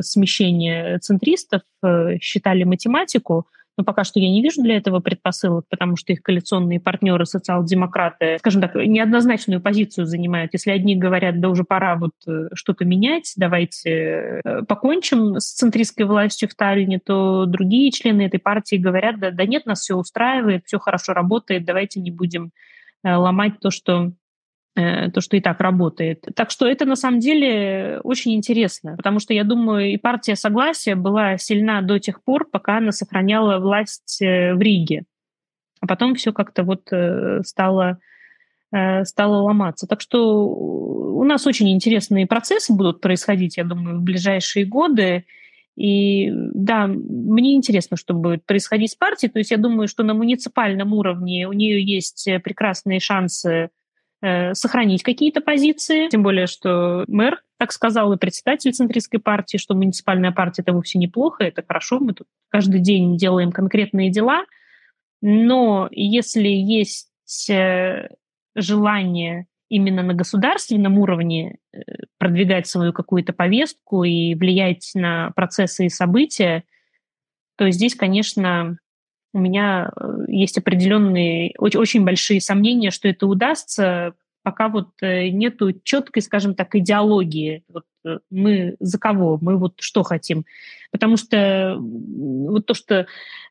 смещения 0.00 0.98
центристов 0.98 1.62
Э, 1.80 2.18
считали 2.20 2.64
математику, 2.64 3.46
но 3.78 3.84
пока 3.84 4.04
что 4.04 4.20
я 4.20 4.28
не 4.28 4.42
вижу 4.42 4.62
для 4.62 4.76
этого 4.76 5.00
предпосылок, 5.00 5.64
потому 5.70 5.96
что 5.96 6.12
их 6.12 6.22
коалиционные 6.22 6.80
партнеры, 6.80 7.24
социал-демократы, 7.24 8.36
скажем 8.40 8.60
так, 8.60 8.74
неоднозначную 8.74 9.62
позицию 9.62 10.06
занимают. 10.06 10.52
Если 10.52 10.70
одни 10.70 10.96
говорят, 10.96 11.40
да 11.40 11.48
уже 11.48 11.64
пора 11.64 11.96
вот 11.96 12.12
э, 12.26 12.48
что-то 12.52 12.84
менять, 12.84 13.32
давайте 13.36 14.42
э, 14.44 14.62
покончим 14.66 15.36
с 15.36 15.54
центристской 15.54 16.04
властью 16.04 16.48
в 16.48 16.54
Таллине, 16.54 16.98
то 16.98 17.46
другие 17.46 17.90
члены 17.92 18.22
этой 18.22 18.40
партии 18.40 18.76
говорят, 18.76 19.18
да, 19.18 19.30
да 19.30 19.46
нет, 19.46 19.64
нас 19.64 19.80
все 19.80 19.94
устраивает, 19.94 20.64
все 20.66 20.78
хорошо 20.78 21.14
работает, 21.14 21.64
давайте 21.64 22.00
не 22.00 22.10
будем 22.10 22.50
ломать 23.04 23.60
то, 23.60 23.70
что 23.70 24.10
Э, 24.10 24.27
то, 24.78 25.20
что 25.20 25.36
и 25.36 25.40
так 25.40 25.60
работает. 25.60 26.24
Так 26.36 26.50
что 26.50 26.66
это 26.66 26.84
на 26.84 26.94
самом 26.94 27.18
деле 27.18 28.00
очень 28.04 28.34
интересно, 28.34 28.96
потому 28.96 29.18
что 29.18 29.34
я 29.34 29.42
думаю, 29.42 29.90
и 29.90 29.96
партия 29.96 30.36
Согласия 30.36 30.94
была 30.94 31.36
сильна 31.36 31.82
до 31.82 31.98
тех 31.98 32.22
пор, 32.22 32.48
пока 32.48 32.78
она 32.78 32.92
сохраняла 32.92 33.58
власть 33.58 34.22
э, 34.22 34.54
в 34.54 34.60
Риге. 34.60 35.04
А 35.80 35.86
потом 35.86 36.14
все 36.14 36.32
как-то 36.32 36.62
вот 36.62 36.92
э, 36.92 37.40
стало, 37.44 37.98
стало 39.04 39.42
ломаться. 39.42 39.86
Так 39.86 40.00
что 40.00 40.46
у 40.46 41.24
нас 41.24 41.46
очень 41.46 41.70
интересные 41.70 42.26
процессы 42.26 42.72
будут 42.72 43.00
происходить, 43.00 43.56
я 43.56 43.64
думаю, 43.64 43.98
в 43.98 44.02
ближайшие 44.02 44.64
годы. 44.64 45.24
И 45.76 46.30
да, 46.32 46.86
мне 46.86 47.54
интересно, 47.54 47.96
что 47.96 48.14
будет 48.14 48.44
происходить 48.44 48.92
с 48.92 48.94
партией. 48.94 49.32
То 49.32 49.38
есть 49.38 49.50
я 49.50 49.56
думаю, 49.56 49.88
что 49.88 50.02
на 50.02 50.14
муниципальном 50.14 50.92
уровне 50.92 51.48
у 51.48 51.52
нее 51.52 51.82
есть 51.82 52.28
прекрасные 52.44 53.00
шансы 53.00 53.70
э, 54.22 54.54
сохранить 54.54 55.02
какие-то 55.02 55.40
позиции, 55.40 56.08
тем 56.08 56.22
более, 56.22 56.46
что 56.46 57.04
мэр 57.08 57.42
так 57.58 57.72
сказал 57.72 58.12
и 58.12 58.18
председатель 58.18 58.72
центристской 58.72 59.20
партии, 59.20 59.56
что 59.56 59.74
муниципальная 59.74 60.32
партия 60.32 60.62
это 60.62 60.72
вовсе 60.72 60.98
неплохо, 60.98 61.44
это 61.44 61.62
хорошо, 61.66 61.98
мы 61.98 62.14
тут 62.14 62.28
каждый 62.48 62.80
день 62.80 63.16
делаем 63.16 63.52
конкретные 63.52 64.10
дела, 64.10 64.44
но 65.20 65.88
если 65.90 66.48
есть 66.48 67.50
э, 67.50 68.08
желание 68.54 69.46
именно 69.68 70.02
на 70.02 70.14
государственном 70.14 70.98
уровне 70.98 71.58
э, 71.72 71.80
продвигать 72.18 72.66
свою 72.66 72.92
какую-то 72.92 73.32
повестку 73.32 74.04
и 74.04 74.34
влиять 74.34 74.90
на 74.94 75.30
процессы 75.32 75.86
и 75.86 75.90
события, 75.90 76.64
то 77.56 77.68
здесь, 77.70 77.94
конечно, 77.94 78.78
у 79.38 79.40
меня 79.40 79.90
э, 79.96 80.24
есть 80.28 80.58
определенные, 80.58 81.54
очень, 81.58 82.04
большие 82.04 82.40
сомнения, 82.40 82.90
что 82.90 83.08
это 83.08 83.26
удастся, 83.26 84.14
пока 84.42 84.68
вот 84.68 84.88
э, 85.00 85.28
нету 85.28 85.72
четкой, 85.82 86.22
скажем 86.22 86.54
так, 86.54 86.74
идеологии. 86.74 87.62
Вот 87.72 87.84
мы 88.30 88.76
за 88.80 88.98
кого, 88.98 89.38
мы 89.40 89.56
вот 89.56 89.74
что 89.80 90.02
хотим. 90.02 90.44
Потому 90.90 91.16
что 91.16 91.76
вот 91.78 92.66
то, 92.66 92.74
что 92.74 93.06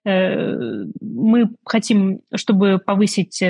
э, 0.05 0.85
мы 1.01 1.49
хотим, 1.63 2.21
чтобы 2.35 2.79
повысить 2.83 3.41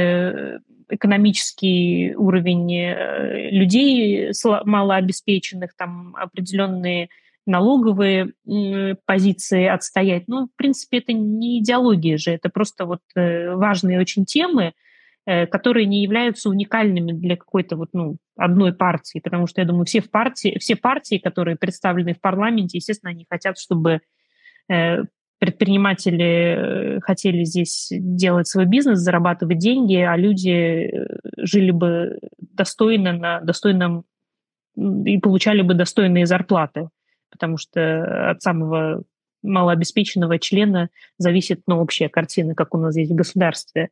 экономический 0.90 2.16
уровень 2.16 2.74
э, 2.74 3.50
людей 3.52 4.32
малообеспеченных, 4.64 5.76
там 5.76 6.16
определенные 6.16 7.10
налоговые 7.48 8.34
позиции 9.06 9.66
отстоять. 9.66 10.28
Ну, 10.28 10.48
в 10.48 10.56
принципе, 10.56 11.00
это 11.00 11.14
не 11.14 11.60
идеология 11.60 12.18
же, 12.18 12.32
это 12.32 12.50
просто 12.50 12.86
вот 12.86 13.00
э, 13.16 13.56
важные 13.56 14.00
очень 14.00 14.26
темы, 14.26 14.74
э, 15.26 15.48
которые 15.48 15.86
не 15.86 16.04
являются 16.04 16.50
уникальными 16.50 17.12
для 17.12 17.36
какой-то 17.36 17.76
вот, 17.78 17.90
ну, 17.94 18.18
одной 18.38 18.74
партии, 18.74 19.20
потому 19.20 19.48
что, 19.48 19.62
я 19.62 19.68
думаю, 19.68 19.86
все, 19.86 20.02
в 20.02 20.12
партии, 20.12 20.58
все 20.60 20.76
партии, 20.76 21.18
которые 21.18 21.58
представлены 21.58 22.14
в 22.14 22.22
парламенте, 22.22 22.78
естественно, 22.78 23.12
они 23.12 23.26
хотят, 23.30 23.58
чтобы 23.58 24.02
предприниматели 25.40 26.98
э, 26.98 27.00
хотели 27.02 27.44
здесь 27.44 27.90
делать 27.92 28.48
свой 28.48 28.66
бизнес, 28.66 29.00
зарабатывать 29.00 29.60
деньги, 29.60 29.96
а 29.96 30.18
люди 30.18 30.92
жили 31.38 31.72
бы 31.72 32.20
достойно 32.40 33.14
на 33.14 33.42
достойном 33.42 34.06
и 34.76 35.18
получали 35.20 35.62
бы 35.62 35.74
достойные 35.74 36.26
зарплаты, 36.26 36.90
потому 37.30 37.58
что 37.58 38.30
от 38.32 38.42
самого 38.42 39.04
малообеспеченного 39.44 40.40
члена 40.40 40.90
зависит 41.18 41.62
ну, 41.68 41.80
общая 41.80 42.10
картина, 42.10 42.56
как 42.56 42.74
у 42.74 42.78
нас 42.78 42.94
здесь 42.94 43.10
в 43.10 43.16
государстве. 43.16 43.90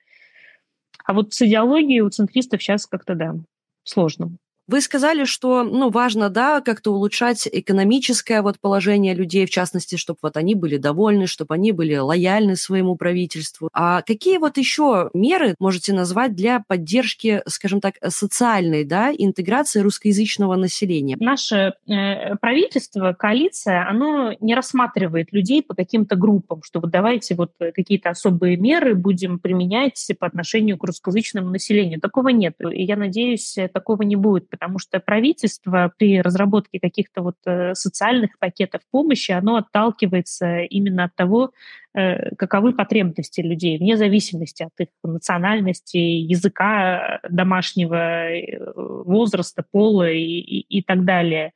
А 1.05 1.13
вот 1.13 1.33
с 1.33 1.41
идеологией 1.41 2.01
у 2.01 2.09
центристов 2.09 2.61
сейчас 2.61 2.87
как-то, 2.87 3.15
да, 3.15 3.35
сложно. 3.83 4.37
Вы 4.67 4.81
сказали, 4.81 5.25
что, 5.25 5.63
ну, 5.63 5.91
важно, 5.91 6.29
да, 6.29 6.59
как-то 6.59 6.91
улучшать 6.91 7.47
экономическое 7.51 8.41
вот 8.41 8.59
положение 8.59 9.13
людей, 9.13 9.45
в 9.45 9.51
частности, 9.51 9.95
чтобы 9.95 10.17
вот 10.23 10.37
они 10.37 10.55
были 10.55 10.77
довольны, 10.77 11.27
чтобы 11.27 11.53
они 11.53 11.71
были 11.71 11.95
лояльны 11.97 12.55
своему 12.55 12.95
правительству. 12.95 13.69
А 13.73 14.01
какие 14.01 14.39
вот 14.39 14.57
еще 14.57 15.11
меры 15.13 15.53
можете 15.59 15.93
назвать 15.93 16.35
для 16.35 16.63
поддержки, 16.67 17.43
скажем 17.47 17.79
так, 17.79 17.95
социальной, 18.07 18.85
да, 18.85 19.11
интеграции 19.15 19.81
русскоязычного 19.81 20.55
населения? 20.55 21.15
Наше 21.19 21.73
э, 21.87 22.35
правительство, 22.37 23.13
коалиция, 23.13 23.87
оно 23.87 24.33
не 24.39 24.55
рассматривает 24.55 25.31
людей 25.31 25.61
по 25.61 25.75
каким-то 25.75 26.15
группам, 26.15 26.63
что 26.63 26.79
вот 26.79 26.89
давайте 26.89 27.35
вот 27.35 27.51
какие-то 27.59 28.09
особые 28.09 28.57
меры 28.57 28.95
будем 28.95 29.37
применять 29.37 30.11
по 30.19 30.25
отношению 30.25 30.79
к 30.79 30.83
русскоязычному 30.85 31.51
населению. 31.51 32.01
Такого 32.01 32.29
нет. 32.29 32.55
И 32.71 32.83
я 32.83 32.95
надеюсь, 32.95 33.57
такого 33.71 34.01
не 34.01 34.15
будет 34.15 34.49
потому 34.55 34.79
что 34.79 35.01
правительство 35.01 35.91
при 35.97 36.21
разработке 36.21 36.79
каких-то 36.79 37.21
вот 37.21 37.35
э, 37.45 37.73
социальных 37.75 38.39
пакетов 38.39 38.81
помощи, 38.89 39.31
оно 39.31 39.57
отталкивается 39.57 40.59
именно 40.59 41.03
от 41.03 41.15
того, 41.15 41.51
э, 41.93 42.33
каковы 42.35 42.71
потребности 42.71 43.41
людей, 43.41 43.77
вне 43.77 43.97
зависимости 43.97 44.63
от 44.63 44.71
их 44.79 44.87
национальности, 45.03 45.97
языка 45.97 47.19
домашнего, 47.29 48.31
э, 48.31 48.73
возраста, 48.75 49.65
пола 49.69 50.09
и, 50.09 50.21
и, 50.21 50.79
и 50.79 50.81
так 50.81 51.03
далее. 51.03 51.51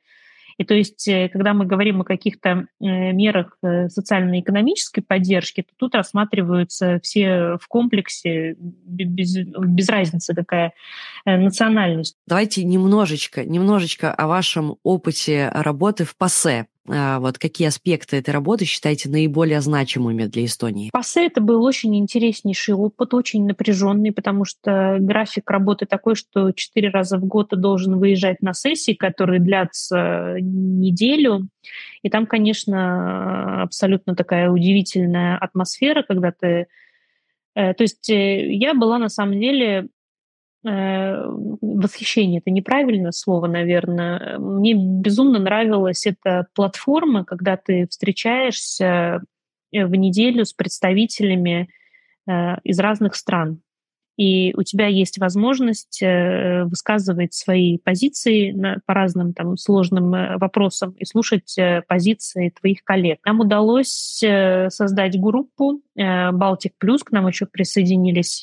И 0.60 0.64
то 0.64 0.74
есть, 0.74 1.08
э, 1.08 1.30
когда 1.30 1.54
мы 1.54 1.64
говорим 1.64 2.02
о 2.02 2.04
каких-то 2.04 2.50
э, 2.50 3.12
мерах 3.12 3.56
э, 3.62 3.88
социально-экономической 3.88 5.00
поддержки, 5.00 5.62
то 5.62 5.72
тут 5.78 5.94
рассматриваются 5.94 7.00
все 7.02 7.56
в 7.58 7.66
комплексе, 7.66 8.56
без, 8.58 9.38
без 9.38 9.88
разницы, 9.88 10.34
какая 10.34 10.74
национальность. 11.24 12.16
Давайте 12.26 12.62
немножечко, 12.64 13.42
немножечко 13.42 14.12
о 14.12 14.26
вашем 14.26 14.76
опыте 14.82 15.48
работы 15.54 16.04
в 16.04 16.14
ПАСЕ. 16.14 16.66
А, 16.88 17.20
вот 17.20 17.38
какие 17.38 17.68
аспекты 17.68 18.16
этой 18.16 18.30
работы 18.30 18.64
считаете 18.64 19.08
наиболее 19.08 19.60
значимыми 19.60 20.24
для 20.24 20.44
Эстонии? 20.44 20.90
ПАСЕ 20.92 21.26
это 21.26 21.40
был 21.40 21.62
очень 21.62 21.96
интереснейший 21.96 22.74
опыт, 22.74 23.12
очень 23.12 23.46
напряженный, 23.46 24.12
потому 24.12 24.44
что 24.44 24.96
график 24.98 25.50
работы 25.50 25.86
такой, 25.86 26.14
что 26.14 26.52
четыре 26.52 26.88
раза 26.90 27.18
в 27.18 27.24
год 27.26 27.50
ты 27.50 27.56
должен 27.56 27.98
выезжать 27.98 28.40
на 28.40 28.54
сессии, 28.54 28.92
которые 28.92 29.40
длятся 29.40 30.36
неделю. 30.40 31.48
И 32.02 32.08
там, 32.08 32.26
конечно, 32.26 33.62
абсолютно 33.62 34.16
такая 34.16 34.50
удивительная 34.50 35.36
атмосфера, 35.36 36.02
когда 36.02 36.32
ты... 36.32 36.66
Э, 37.54 37.74
то 37.74 37.82
есть 37.82 38.08
э, 38.08 38.52
я 38.54 38.74
была 38.74 38.98
на 38.98 39.10
самом 39.10 39.38
деле 39.38 39.88
восхищение 40.62 42.40
это 42.40 42.50
неправильное 42.50 43.12
слово, 43.12 43.46
наверное. 43.46 44.38
Мне 44.38 44.74
безумно 44.74 45.38
нравилась 45.38 46.06
эта 46.06 46.46
платформа, 46.54 47.24
когда 47.24 47.56
ты 47.56 47.86
встречаешься 47.88 49.22
э, 49.72 49.86
в 49.86 49.94
неделю 49.94 50.44
с 50.44 50.52
представителями 50.52 51.70
э, 52.28 52.56
из 52.62 52.78
разных 52.78 53.14
стран 53.14 53.62
и 54.16 54.54
у 54.54 54.62
тебя 54.62 54.86
есть 54.86 55.18
возможность 55.18 56.02
э, 56.02 56.64
высказывать 56.64 57.32
свои 57.32 57.78
позиции 57.78 58.54
по 58.84 58.92
разным 58.92 59.32
там 59.32 59.56
сложным 59.56 60.14
э, 60.14 60.36
вопросам 60.36 60.90
и 60.98 61.04
слушать 61.04 61.56
э, 61.56 61.82
позиции 61.88 62.52
твоих 62.60 62.84
коллег. 62.84 63.20
Нам 63.24 63.40
удалось 63.40 64.22
создать 64.68 65.18
группу 65.18 65.80
Балтик 65.96 66.74
Плюс, 66.78 67.02
к 67.02 67.12
нам 67.12 67.28
еще 67.28 67.46
присоединились 67.46 68.40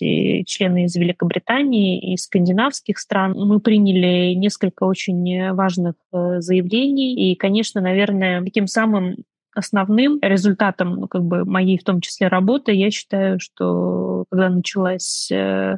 члены 0.48 0.86
из 0.86 0.96
Великобритании 0.96 2.14
и 2.14 2.18
скандинавских 2.18 2.98
стран. 2.98 3.34
Мы 3.34 3.60
приняли 3.60 4.34
несколько 4.34 4.84
очень 4.84 5.52
важных 5.54 5.96
заявлений, 6.12 7.32
и, 7.32 7.36
конечно, 7.36 7.82
наверное, 7.82 8.44
таким 8.44 8.68
самым 8.68 9.18
основным 9.58 10.20
результатом, 10.22 10.96
ну, 10.96 11.08
как 11.08 11.24
бы 11.24 11.46
моей 11.46 11.78
в 11.78 11.84
том 11.84 12.02
числе 12.02 12.28
работы, 12.28 12.74
я 12.74 12.92
считаю, 12.92 13.40
что 13.40 14.26
когда 14.30 14.50
началась 14.50 15.32
э, 15.32 15.78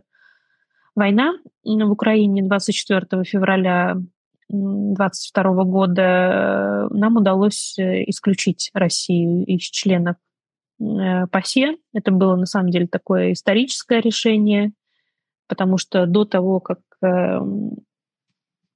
война 0.95 1.33
в 1.63 1.91
Украине 1.91 2.43
24 2.43 3.23
февраля 3.23 3.95
2022 4.49 5.63
года, 5.63 6.01
э, 6.01 6.87
нам 6.91 7.17
удалось 7.17 7.77
э, 7.77 8.03
исключить 8.07 8.71
Россию 8.73 9.45
из 9.45 9.61
членов 9.61 10.15
э, 10.81 11.27
ПАСЕ. 11.27 11.77
Это 11.93 12.11
было 12.11 12.35
на 12.35 12.45
самом 12.45 12.71
деле 12.71 12.87
такое 12.87 13.33
историческое 13.33 14.01
решение, 14.01 14.73
потому 15.47 15.77
что 15.77 16.05
до 16.05 16.25
того, 16.25 16.59
как 16.59 16.79
эм, 17.01 17.77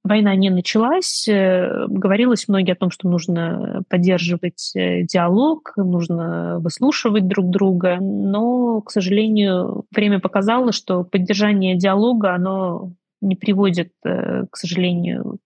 война 0.04 0.36
не 0.36 0.50
началась, 0.50 1.26
э, 1.26 1.86
говорилось 1.88 2.46
многие 2.46 2.72
о 2.72 2.76
том, 2.76 2.90
что 2.90 3.08
нужно 3.08 3.82
поддерживать 3.88 4.72
э, 4.76 5.02
диалог, 5.02 5.72
нужно 5.76 6.58
выслушивать 6.60 7.26
друг 7.26 7.48
друга, 7.50 7.98
но, 8.00 8.82
к 8.82 8.90
сожалению, 8.90 9.86
время 9.90 10.20
показало, 10.20 10.72
что 10.72 11.04
поддержание 11.04 11.76
диалога, 11.76 12.34
оно 12.34 12.92
не 13.22 13.34
приводит, 13.34 13.92
э, 14.04 14.44
к 14.50 14.56
сожалению, 14.56 15.38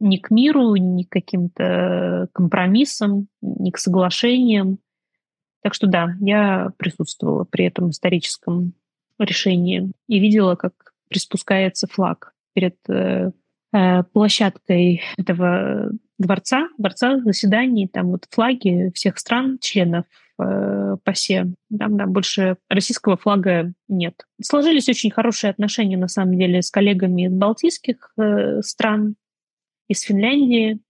ни 0.00 0.16
к 0.16 0.32
миру, 0.32 0.74
ни 0.74 1.04
к 1.04 1.10
каким-то 1.10 2.28
компромиссам, 2.32 3.28
ни 3.40 3.70
к 3.70 3.78
соглашениям. 3.78 4.78
Так 5.62 5.74
что 5.74 5.86
да, 5.86 6.16
я 6.20 6.72
присутствовала 6.76 7.44
при 7.44 7.66
этом 7.66 7.90
историческом 7.90 8.74
решении 9.20 9.92
и 10.08 10.18
видела, 10.18 10.56
как 10.56 10.72
приспускается 11.08 11.86
флаг 11.86 12.34
перед 12.52 12.74
площадкой 14.12 15.02
этого 15.16 15.90
дворца, 16.18 16.68
дворца 16.78 17.18
заседаний, 17.20 17.88
там 17.88 18.10
вот 18.10 18.26
флаги 18.30 18.90
всех 18.94 19.18
стран, 19.18 19.58
членов 19.60 20.04
э, 20.38 20.96
ПАСЕ. 21.04 21.52
Там, 21.78 21.96
да, 21.96 22.06
больше 22.06 22.56
российского 22.68 23.16
флага 23.16 23.72
нет. 23.88 24.26
Сложились 24.42 24.88
очень 24.88 25.10
хорошие 25.10 25.50
отношения, 25.50 25.96
на 25.96 26.08
самом 26.08 26.38
деле, 26.38 26.62
с 26.62 26.70
коллегами 26.70 27.26
из 27.26 27.32
балтийских 27.32 28.12
э, 28.18 28.62
стран, 28.62 29.16
из 29.88 30.02
Финляндии, 30.02 30.80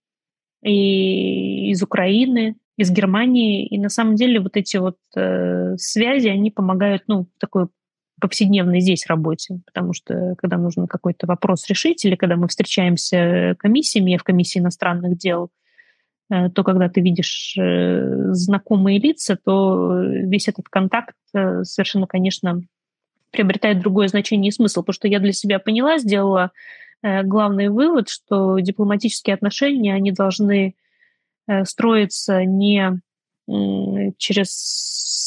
и 0.63 1.71
из 1.71 1.83
Украины, 1.83 2.57
из 2.77 2.91
Германии. 2.91 3.67
И 3.67 3.79
на 3.79 3.89
самом 3.89 4.15
деле 4.15 4.41
вот 4.41 4.57
эти 4.57 4.77
вот 4.77 4.97
э, 5.17 5.77
связи, 5.77 6.29
они 6.29 6.51
помогают, 6.51 7.03
ну, 7.09 7.27
такой 7.39 7.67
повседневной 8.23 8.81
здесь 8.81 9.07
работе, 9.07 9.61
потому 9.67 9.93
что 9.93 10.35
когда 10.39 10.57
нужно 10.57 10.87
какой-то 10.87 11.27
вопрос 11.27 11.69
решить, 11.69 12.05
или 12.05 12.15
когда 12.15 12.37
мы 12.37 12.47
встречаемся 12.47 13.57
комиссиями, 13.59 14.13
я 14.13 14.19
в 14.19 14.23
комиссии 14.23 14.61
иностранных 14.61 15.19
дел, 15.19 15.51
э, 16.31 16.49
то 16.51 16.63
когда 16.63 16.89
ты 16.89 17.01
видишь 17.01 17.57
э, 17.59 18.33
знакомые 18.33 19.01
лица, 19.01 19.37
то 19.45 20.01
весь 20.03 20.49
этот 20.49 20.69
контакт 20.69 21.17
э, 21.35 21.65
совершенно, 21.65 22.07
конечно, 22.07 22.63
приобретает 23.33 23.81
другое 23.81 24.07
значение 24.07 24.51
и 24.51 24.53
смысл, 24.53 24.81
потому 24.83 24.95
что 24.95 25.09
я 25.09 25.19
для 25.19 25.33
себя 25.33 25.59
поняла, 25.59 25.99
сделала 25.99 26.53
главный 27.03 27.69
вывод, 27.69 28.09
что 28.09 28.61
дипломатические 28.61 29.35
отношения, 29.35 29.95
они 29.95 30.13
должны 30.13 30.77
строиться 31.65 32.45
не 32.45 33.01
через 34.19 34.51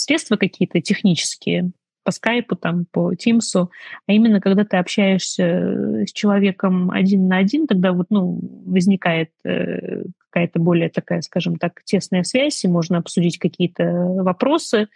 средства 0.06 0.38
какие-то 0.38 0.80
технические, 0.80 1.72
по 2.06 2.12
скайпу, 2.12 2.56
там, 2.56 2.86
по 2.92 3.16
Тимсу, 3.16 3.72
а 4.08 4.14
именно 4.14 4.40
когда 4.40 4.64
ты 4.64 4.78
общаешься 4.78 5.44
э, 5.44 6.06
с 6.06 6.14
человеком 6.14 6.92
один 6.92 7.28
на 7.28 7.38
один, 7.38 7.66
тогда 7.66 7.92
вот, 7.92 8.06
ну, 8.12 8.40
возникает 8.66 9.32
э, 9.44 10.04
какая-то 10.30 10.60
более 10.60 10.90
такая, 10.90 11.22
скажем 11.22 11.58
так, 11.58 11.84
тесная 11.84 12.24
связь, 12.24 12.64
и 12.64 12.68
можно 12.70 13.00
обсудить 13.00 13.40
какие-то 13.40 13.84
вопросы. 14.20 14.88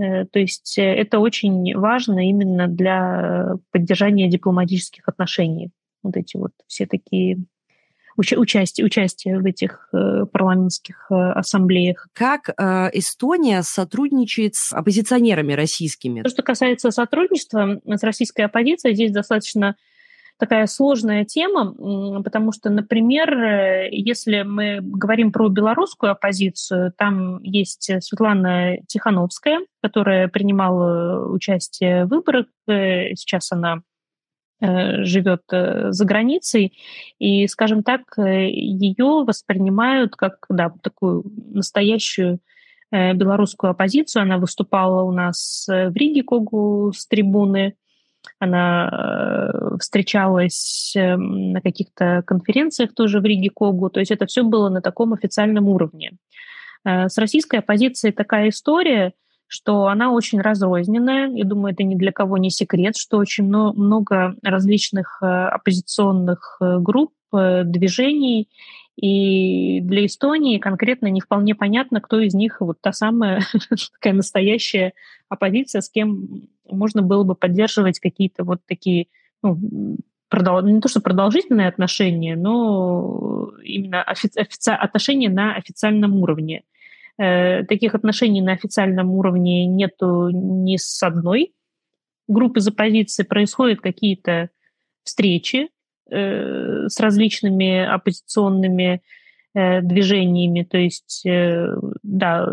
Э, 0.00 0.24
то 0.24 0.38
есть 0.38 0.74
это 0.78 1.18
очень 1.18 1.76
важно 1.76 2.26
именно 2.26 2.66
для 2.66 3.56
поддержания 3.70 4.28
дипломатических 4.28 5.06
отношений. 5.06 5.70
Вот 6.02 6.16
эти 6.16 6.38
вот 6.38 6.52
все 6.66 6.86
такие 6.86 7.44
уч- 8.18 8.36
участие, 8.36 8.86
участие 8.86 9.38
в 9.38 9.44
этих 9.44 9.88
э, 9.92 10.26
парламентских 10.30 11.06
э, 11.10 11.14
ассамблеях. 11.14 12.08
Как 12.12 12.50
э, 12.50 12.90
Эстония 12.92 13.62
сотрудничает 13.62 14.54
с 14.54 14.72
оппозиционерами 14.72 15.52
российскими? 15.52 16.22
То, 16.22 16.30
что 16.30 16.42
касается 16.42 16.90
сотрудничества 16.90 17.80
с 17.86 18.02
российской 18.02 18.42
оппозицией, 18.42 18.94
здесь 18.94 19.12
достаточно 19.12 19.76
такая 20.38 20.66
сложная 20.66 21.24
тема, 21.24 21.72
потому 22.22 22.50
что, 22.52 22.68
например, 22.70 23.32
э, 23.32 23.88
если 23.92 24.42
мы 24.42 24.80
говорим 24.80 25.30
про 25.30 25.48
белорусскую 25.48 26.12
оппозицию, 26.12 26.92
там 26.96 27.40
есть 27.42 27.90
Светлана 28.00 28.78
Тихановская, 28.88 29.60
которая 29.82 30.28
принимала 30.28 31.28
участие 31.28 32.06
в 32.06 32.08
выборах. 32.08 32.46
Э, 32.66 33.14
сейчас 33.14 33.52
она 33.52 33.76
Э, 33.76 33.91
живет 34.62 35.42
э, 35.50 35.90
за 35.90 36.04
границей, 36.04 36.72
и, 37.18 37.46
скажем 37.48 37.82
так, 37.82 38.02
э, 38.16 38.48
ее 38.48 39.24
воспринимают 39.26 40.14
как 40.14 40.46
да, 40.48 40.72
такую 40.82 41.24
настоящую 41.50 42.40
белорусскую 42.90 43.70
оппозицию. 43.70 44.22
Она 44.22 44.36
выступала 44.36 45.02
у 45.02 45.12
нас 45.12 45.64
в 45.66 45.96
Риге 45.96 46.22
Когу 46.22 46.92
с 46.94 47.06
трибуны, 47.06 47.74
она 48.38 49.50
встречалась 49.80 50.92
на 50.94 51.62
каких-то 51.62 52.22
конференциях 52.26 52.94
тоже 52.94 53.20
в 53.20 53.24
Риге 53.24 53.48
Когу, 53.48 53.88
то 53.88 53.98
есть 53.98 54.12
это 54.12 54.26
все 54.26 54.42
было 54.42 54.68
на 54.68 54.82
таком 54.82 55.14
официальном 55.14 55.68
уровне. 55.68 56.12
С 56.84 57.16
российской 57.16 57.60
оппозицией 57.60 58.12
такая 58.12 58.50
история, 58.50 59.14
что 59.52 59.88
она 59.88 60.12
очень 60.12 60.40
разрозненная. 60.40 61.28
Я 61.28 61.44
думаю, 61.44 61.74
это 61.74 61.82
ни 61.82 61.94
для 61.94 62.10
кого 62.10 62.38
не 62.38 62.48
секрет, 62.48 62.96
что 62.96 63.18
очень 63.18 63.44
много 63.44 64.34
различных 64.42 65.18
э, 65.20 65.26
оппозиционных 65.26 66.56
э, 66.62 66.78
групп, 66.78 67.12
э, 67.34 67.62
движений, 67.64 68.48
и 68.96 69.80
для 69.82 70.06
Эстонии 70.06 70.56
конкретно 70.56 71.08
не 71.08 71.20
вполне 71.20 71.54
понятно, 71.54 72.00
кто 72.00 72.18
из 72.18 72.32
них 72.32 72.62
вот 72.62 72.80
та 72.80 72.92
самая 72.92 73.42
такая 73.92 74.14
настоящая 74.14 74.94
оппозиция, 75.28 75.82
с 75.82 75.90
кем 75.90 76.48
можно 76.66 77.02
было 77.02 77.22
бы 77.22 77.34
поддерживать 77.34 78.00
какие-то 78.00 78.44
вот 78.44 78.60
такие 78.66 79.08
ну, 79.42 79.58
не 79.60 80.80
то 80.80 80.88
что 80.88 81.02
продолжительные 81.02 81.68
отношения, 81.68 82.36
но 82.36 83.50
именно 83.62 84.02
офици... 84.02 84.38
Офици... 84.38 84.70
отношения 84.70 85.28
на 85.28 85.56
официальном 85.56 86.14
уровне. 86.16 86.62
Э, 87.18 87.64
таких 87.64 87.94
отношений 87.94 88.40
на 88.40 88.52
официальном 88.52 89.10
уровне 89.10 89.66
нету 89.66 90.30
ни 90.30 90.76
с 90.76 91.02
одной 91.02 91.52
группы 92.26 92.60
из 92.60 92.68
оппозиции. 92.68 93.22
Происходят 93.22 93.80
какие-то 93.80 94.48
встречи 95.04 95.68
э, 96.10 96.88
с 96.88 96.98
различными 97.00 97.84
оппозиционными 97.84 99.02
э, 99.54 99.82
движениями. 99.82 100.62
То 100.62 100.78
есть, 100.78 101.26
да, 102.02 102.48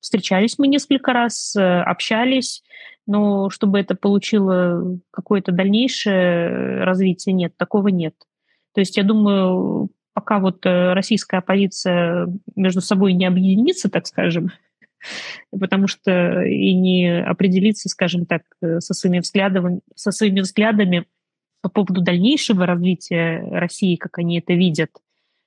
встречались 0.00 0.58
мы 0.58 0.68
несколько 0.68 1.14
раз, 1.14 1.56
общались, 1.56 2.62
но 3.06 3.48
чтобы 3.48 3.80
это 3.80 3.94
получило 3.94 4.98
какое-то 5.10 5.52
дальнейшее 5.52 6.84
развитие, 6.84 7.32
нет, 7.32 7.56
такого 7.56 7.88
нет. 7.88 8.14
То 8.74 8.80
есть, 8.80 8.98
я 8.98 9.04
думаю, 9.04 9.88
пока 10.14 10.38
вот 10.38 10.64
э, 10.64 10.94
российская 10.94 11.38
оппозиция 11.38 12.28
между 12.56 12.80
собой 12.80 13.12
не 13.12 13.26
объединится, 13.26 13.90
так 13.90 14.06
скажем, 14.06 14.50
потому 15.50 15.88
что 15.88 16.42
и 16.42 16.72
не 16.72 17.22
определиться, 17.22 17.88
скажем 17.88 18.24
так, 18.24 18.42
э, 18.62 18.80
со 18.80 18.94
своими 18.94 19.18
взглядами, 19.18 19.80
со 19.94 20.12
своими 20.12 20.40
взглядами 20.40 21.06
по 21.60 21.68
поводу 21.68 22.00
дальнейшего 22.00 22.64
развития 22.64 23.46
России, 23.50 23.96
как 23.96 24.18
они 24.18 24.38
это 24.38 24.54
видят, 24.54 24.90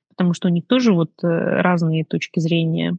потому 0.09 0.33
что 0.33 0.49
у 0.49 0.51
них 0.51 0.67
тоже 0.67 0.93
вот 0.93 1.11
э, 1.23 1.27
разные 1.27 2.05
точки 2.05 2.39
зрения. 2.39 2.97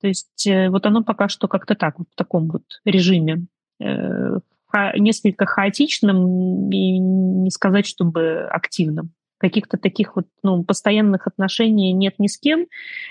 То 0.00 0.08
есть 0.08 0.48
вот 0.70 0.86
оно 0.86 1.04
пока 1.04 1.28
что 1.28 1.46
как-то 1.46 1.74
так, 1.74 1.98
в 1.98 2.06
таком 2.16 2.48
вот 2.48 2.62
режиме, 2.86 3.44
несколько 3.78 5.44
хаотичным 5.44 6.70
и 6.70 6.98
не 6.98 7.50
сказать, 7.50 7.84
чтобы 7.86 8.48
активным 8.50 9.12
каких-то 9.40 9.78
таких 9.78 10.16
вот 10.16 10.26
ну, 10.42 10.62
постоянных 10.62 11.26
отношений 11.26 11.92
нет 11.92 12.14
ни 12.18 12.26
с 12.26 12.38
кем. 12.38 12.66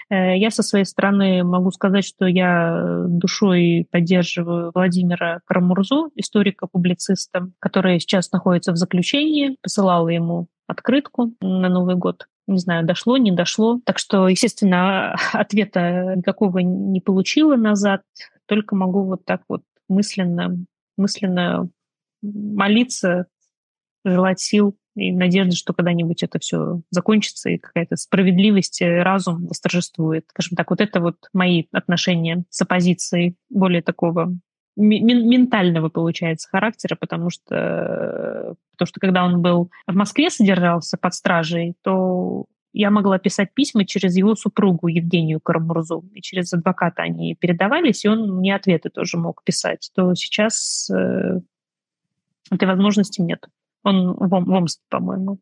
Э, 0.09 0.37
я 0.37 0.51
со 0.51 0.63
своей 0.63 0.85
стороны 0.85 1.43
могу 1.43 1.71
сказать, 1.71 2.05
что 2.05 2.25
я 2.27 3.03
душой 3.07 3.87
поддерживаю 3.91 4.71
Владимира 4.73 5.41
Карамурзу, 5.45 6.11
историка-публициста, 6.15 7.49
который 7.59 7.99
сейчас 7.99 8.31
находится 8.31 8.71
в 8.71 8.77
заключении. 8.77 9.57
Посылала 9.61 10.09
ему 10.09 10.47
открытку 10.67 11.33
на 11.41 11.67
Новый 11.67 11.95
год. 11.95 12.27
Не 12.47 12.59
знаю, 12.59 12.85
дошло, 12.85 13.17
не 13.17 13.31
дошло. 13.31 13.79
Так 13.83 13.97
что, 13.97 14.27
естественно, 14.27 15.15
ответа 15.33 16.13
никакого 16.15 16.59
не 16.59 17.01
получила 17.01 17.55
назад. 17.55 18.01
Только 18.45 18.75
могу 18.75 19.03
вот 19.03 19.25
так 19.25 19.41
вот 19.49 19.63
мысленно, 19.87 20.55
мысленно 20.95 21.69
молиться, 22.21 23.25
желать 24.05 24.39
сил 24.39 24.75
и 24.99 25.11
надежда, 25.11 25.55
что 25.55 25.73
когда-нибудь 25.73 26.23
это 26.23 26.39
все 26.39 26.81
закончится, 26.91 27.49
и 27.49 27.57
какая-то 27.57 27.95
справедливость, 27.95 28.81
разум 28.81 29.47
восторжествует. 29.47 30.25
Скажем 30.29 30.55
так, 30.55 30.69
вот 30.69 30.81
это 30.81 30.99
вот 30.99 31.15
мои 31.33 31.65
отношения 31.71 32.43
с 32.49 32.61
оппозицией 32.61 33.35
более 33.49 33.81
такого 33.81 34.35
ментального, 34.75 35.89
получается, 35.89 36.47
характера, 36.49 36.95
потому 36.99 37.29
что, 37.29 38.55
потому 38.71 38.87
что 38.87 38.99
когда 38.99 39.25
он 39.25 39.41
был 39.41 39.71
в 39.87 39.93
Москве, 39.93 40.29
содержался 40.29 40.97
под 40.97 41.13
стражей, 41.13 41.75
то 41.83 42.45
я 42.71 42.91
могла 42.91 43.17
писать 43.17 43.53
письма 43.53 43.85
через 43.85 44.15
его 44.15 44.35
супругу 44.35 44.87
Евгению 44.87 45.39
Карамурзу, 45.41 46.05
и 46.13 46.21
через 46.21 46.53
адвоката 46.53 47.01
они 47.01 47.35
передавались, 47.35 48.05
и 48.05 48.07
он 48.07 48.37
мне 48.37 48.55
ответы 48.55 48.89
тоже 48.89 49.17
мог 49.17 49.43
писать. 49.43 49.91
То 49.95 50.13
сейчас 50.13 50.89
э, 50.89 51.39
этой 52.51 52.67
возможности 52.67 53.21
нет. 53.21 53.47
Он 53.83 54.13
в, 54.13 54.29
в 54.29 54.49
Омске, 54.49 54.83
по-моему. 54.89 55.39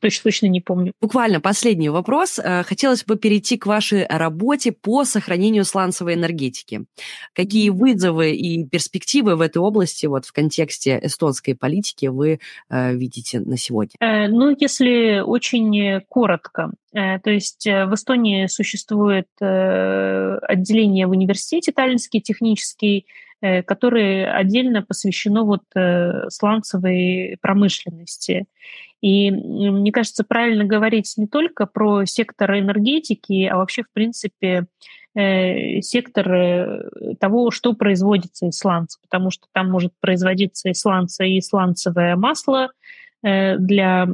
Точно, 0.00 0.22
точно 0.24 0.46
не 0.46 0.60
помню. 0.60 0.92
Буквально 1.00 1.40
последний 1.40 1.88
вопрос. 1.88 2.38
Э, 2.38 2.62
хотелось 2.62 3.04
бы 3.04 3.16
перейти 3.16 3.56
к 3.56 3.66
вашей 3.66 4.06
работе 4.06 4.72
по 4.72 5.04
сохранению 5.04 5.64
сланцевой 5.64 6.14
энергетики. 6.14 6.84
Какие 7.32 7.70
вызовы 7.70 8.32
и 8.32 8.64
перспективы 8.64 9.36
в 9.36 9.40
этой 9.40 9.58
области 9.58 10.06
вот 10.06 10.26
в 10.26 10.32
контексте 10.32 10.98
эстонской 11.02 11.54
политики 11.54 12.06
вы 12.06 12.40
э, 12.68 12.94
видите 12.94 13.40
на 13.40 13.56
сегодня? 13.56 13.94
Э, 14.00 14.28
ну, 14.28 14.54
если 14.58 15.20
очень 15.20 16.00
коротко, 16.08 16.72
то 16.92 17.30
есть 17.30 17.66
в 17.66 17.94
Эстонии 17.94 18.46
существует 18.46 19.28
отделение 19.38 21.06
в 21.06 21.10
университете 21.10 21.72
Таллинский 21.72 22.22
технический, 22.22 23.06
которое 23.42 24.32
отдельно 24.32 24.80
посвящено 24.80 25.42
вот 25.42 25.64
сланцевой 26.30 27.36
промышленности. 27.42 28.46
И 29.00 29.30
мне 29.30 29.92
кажется, 29.92 30.24
правильно 30.26 30.64
говорить 30.64 31.12
не 31.16 31.26
только 31.26 31.66
про 31.66 32.04
сектор 32.04 32.58
энергетики, 32.58 33.44
а 33.46 33.56
вообще, 33.56 33.82
в 33.82 33.92
принципе, 33.92 34.66
э, 35.14 35.80
сектор 35.80 36.88
того, 37.20 37.50
что 37.50 37.74
производится 37.74 38.46
из 38.46 38.58
сланца, 38.58 38.98
потому 39.02 39.30
что 39.30 39.46
там 39.52 39.70
может 39.70 39.92
производиться 40.00 40.68
и 40.68 40.74
сланца, 40.74 41.24
и 41.24 41.40
сланцевое 41.40 42.16
масло 42.16 42.70
для 43.26 44.06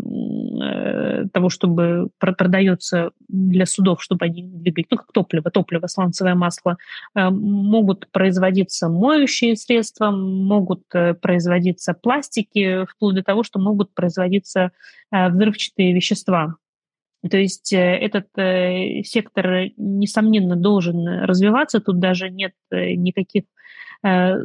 того, 1.33 1.49
чтобы 1.49 2.09
продается 2.19 3.11
для 3.29 3.67
судов, 3.67 4.03
чтобы 4.03 4.27
они 4.27 4.43
двигали, 4.43 4.87
ну, 4.91 4.97
как 4.97 5.13
топливо, 5.13 5.51
топливо, 5.51 5.87
сланцевое 5.87 6.35
масло, 6.35 6.79
э, 7.15 7.29
могут 7.31 8.11
производиться 8.11 8.89
моющие 8.89 9.57
средства, 9.57 10.11
могут 10.11 10.83
э, 10.95 11.15
производиться 11.15 11.95
пластики, 11.95 12.87
вплоть 12.87 13.17
до 13.17 13.23
того, 13.23 13.43
что 13.43 13.59
могут 13.59 13.95
производиться 13.95 14.73
э, 15.11 15.29
взрывчатые 15.29 15.93
вещества. 15.93 16.57
То 17.29 17.37
есть 17.37 17.73
этот 17.73 18.27
сектор, 19.07 19.71
несомненно, 19.77 20.57
должен 20.57 21.07
развиваться, 21.21 21.79
тут 21.79 22.01
даже 22.01 22.31
нет 22.31 22.53
никаких 22.73 23.45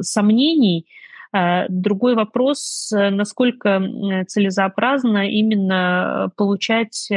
сомнений. 0.02 0.86
Другой 1.68 2.14
вопрос, 2.14 2.90
насколько 2.92 3.82
целесообразно 4.26 5.28
именно 5.28 6.30
получать 6.36 7.10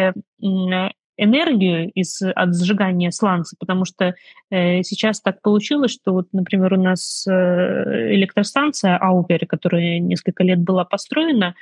энергию 1.21 1.91
из, 1.91 2.21
от 2.21 2.55
сжигания 2.55 3.11
сланца, 3.11 3.55
потому 3.59 3.85
что 3.85 4.15
э, 4.49 4.81
сейчас 4.81 5.21
так 5.21 5.41
получилось, 5.41 5.91
что 5.91 6.13
вот, 6.13 6.27
например, 6.33 6.73
у 6.73 6.81
нас 6.81 7.25
э, 7.27 8.13
электростанция 8.15 8.97
Аупер, 8.97 9.45
которая 9.45 9.99
несколько 9.99 10.43
лет 10.43 10.59
была 10.59 10.83
построена, 10.83 11.53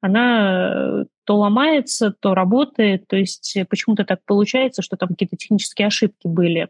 она 0.00 1.04
то 1.24 1.36
ломается, 1.36 2.14
то 2.20 2.34
работает, 2.34 3.08
то 3.08 3.16
есть 3.16 3.58
почему-то 3.68 4.04
так 4.04 4.20
получается, 4.24 4.82
что 4.82 4.96
там 4.96 5.08
какие-то 5.08 5.36
технические 5.36 5.88
ошибки 5.88 6.28
были. 6.28 6.68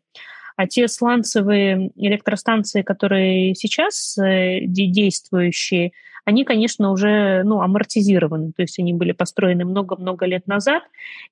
А 0.59 0.67
те 0.67 0.89
сланцевые 0.89 1.93
электростанции, 1.95 2.83
которые 2.83 3.55
сейчас 3.55 4.19
э, 4.19 4.63
действующие, 4.67 5.93
они, 6.25 6.45
конечно, 6.45 6.91
уже 6.91 7.45
ну, 7.45 7.61
амортизированы, 7.61 8.51
то 8.51 8.63
есть 8.63 8.77
они 8.81 8.93
были 8.93 9.13
построены 9.13 9.65
много-много 9.65 10.27
лет 10.27 10.49
назад, 10.49 10.83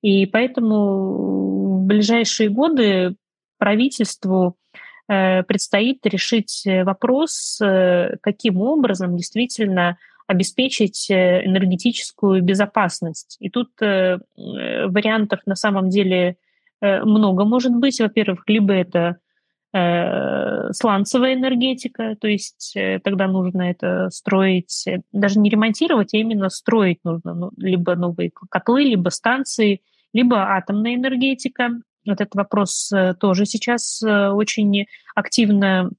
и 0.01 0.25
поэтому 0.27 1.81
в 1.81 1.85
ближайшие 1.85 2.47
годы 2.47 3.15
правительству 3.57 4.55
э, 5.09 5.43
предстоит 5.43 6.05
решить 6.05 6.63
вопрос, 6.85 7.59
э, 7.61 8.15
каким 8.21 8.61
образом 8.61 9.17
действительно 9.17 9.97
обеспечить 10.25 11.11
энергетическую 11.11 12.41
безопасность. 12.41 13.37
И 13.41 13.49
тут 13.49 13.71
вариантов 13.79 15.39
на 15.45 15.55
самом 15.55 15.89
деле 15.89 16.35
много 16.81 17.45
может 17.45 17.73
быть. 17.73 17.99
Во-первых, 17.99 18.43
либо 18.47 18.73
это 18.73 19.17
Э, 19.73 20.71
сланцевая 20.71 21.33
энергетика, 21.33 22.15
то 22.19 22.27
есть 22.27 22.71
э, 22.75 22.99
тогда 23.03 23.27
нужно 23.27 23.63
это 23.63 24.09
строить, 24.09 24.87
э, 24.87 25.01
даже 25.11 25.39
не 25.39 25.49
ремонтировать, 25.49 26.13
а 26.13 26.17
именно 26.17 26.49
строить 26.49 26.99
нужно 27.03 27.33
ну, 27.33 27.51
либо 27.57 27.95
новые 27.95 28.31
котлы, 28.49 28.83
либо 28.83 29.09
станции, 29.09 29.81
либо 30.13 30.55
атомная 30.55 30.95
энергетика. 30.95 31.71
Вот 32.05 32.21
этот 32.21 32.35
вопрос 32.35 32.89
тоже 33.19 33.45
сейчас 33.45 34.01
очень 34.01 34.85
активно 35.13 35.91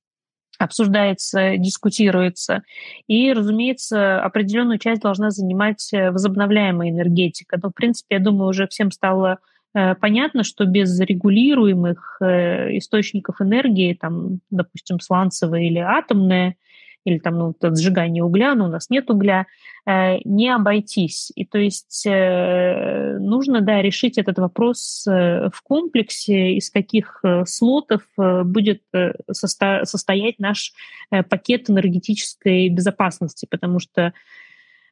обсуждается, 0.59 1.59
дискутируется. 1.59 2.62
И, 3.07 3.31
разумеется, 3.35 4.20
определенную 4.22 4.79
часть 4.79 5.03
должна 5.03 5.31
занимать 5.31 5.91
возобновляемая 5.93 6.89
энергетика. 6.89 7.59
Но, 7.62 7.68
в 7.68 7.74
принципе, 7.74 8.16
я 8.16 8.20
думаю, 8.22 8.49
уже 8.49 8.66
всем 8.66 8.91
стало 8.91 9.33
Э, 9.33 9.58
понятно, 9.73 10.45
что 10.45 10.64
без 10.64 10.99
регулируемых 10.99 12.19
э, 12.21 12.79
источников 12.79 13.41
энергии, 13.41 13.95
там, 13.95 14.41
допустим, 14.51 15.01
сланцевые 15.01 15.69
или 15.69 15.79
атомные, 15.79 16.57
или 17.05 17.19
там 17.19 17.39
ну, 17.39 17.55
сжигание 17.77 18.23
угля, 18.23 18.55
но 18.55 18.66
у 18.66 18.69
нас 18.69 18.91
нет 18.91 19.11
угля, 19.11 19.47
э, 19.87 20.19
не 20.25 20.49
обойтись. 20.49 21.33
И 21.35 21.45
то 21.45 21.59
есть 21.59 22.05
нужно, 22.07 23.61
да, 23.61 23.81
решить 23.81 24.19
этот 24.19 24.39
вопрос 24.39 25.05
в 25.07 25.62
комплексе, 25.62 26.55
из 26.55 26.71
каких 26.71 27.23
слотов 27.47 28.03
будет 28.16 28.83
состоять 29.31 30.39
наш 30.39 30.73
пакет 31.11 31.71
энергетической 31.71 32.69
безопасности, 32.69 33.47
потому 33.49 33.79
что 33.79 34.12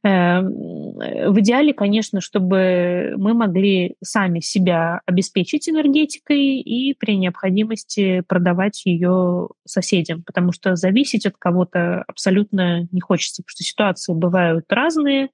в 0.08 1.40
идеале, 1.40 1.72
конечно, 1.74 2.20
чтобы 2.20 3.14
мы 3.16 3.34
могли 3.34 3.96
сами 4.02 4.40
себя 4.40 5.00
обеспечить 5.04 5.68
энергетикой 5.68 6.60
и 6.60 6.94
при 6.94 7.16
необходимости 7.16 8.22
продавать 8.28 8.84
ее 8.84 9.48
соседям, 9.64 10.22
потому 10.22 10.52
что 10.52 10.76
зависеть 10.76 11.26
от 11.26 11.36
кого-то 11.36 12.04
абсолютно 12.06 12.86
не 12.92 13.00
хочется, 13.00 13.42
потому 13.42 13.50
что 13.50 13.64
ситуации 13.64 14.14
бывают 14.14 14.64
разные. 14.70 15.30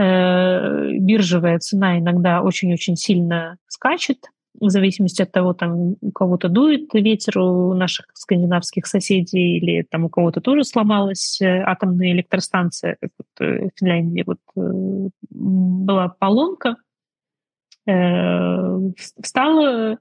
Э, 0.00 0.90
биржевая 0.98 1.58
цена 1.58 1.98
иногда 1.98 2.40
очень-очень 2.40 2.96
сильно 2.96 3.58
скачет, 3.66 4.28
в 4.60 4.68
зависимости 4.68 5.22
от 5.22 5.32
того, 5.32 5.54
там 5.54 5.96
у 6.00 6.12
кого-то 6.12 6.48
дует 6.48 6.92
ветер 6.92 7.38
у 7.38 7.74
наших 7.74 8.06
скандинавских 8.14 8.86
соседей, 8.86 9.58
или 9.58 9.82
там 9.82 10.04
у 10.04 10.08
кого-то 10.08 10.40
тоже 10.40 10.64
сломалась 10.64 11.40
э, 11.40 11.62
атомная 11.62 12.12
электростанция, 12.12 12.96
как 13.00 13.10
вот 13.18 13.46
э, 13.46 13.68
в 13.68 13.70
Финляндии 13.78 14.24
вот 14.26 14.38
э, 14.56 15.08
была 15.30 16.08
поломка, 16.08 16.76
встала, 19.20 19.98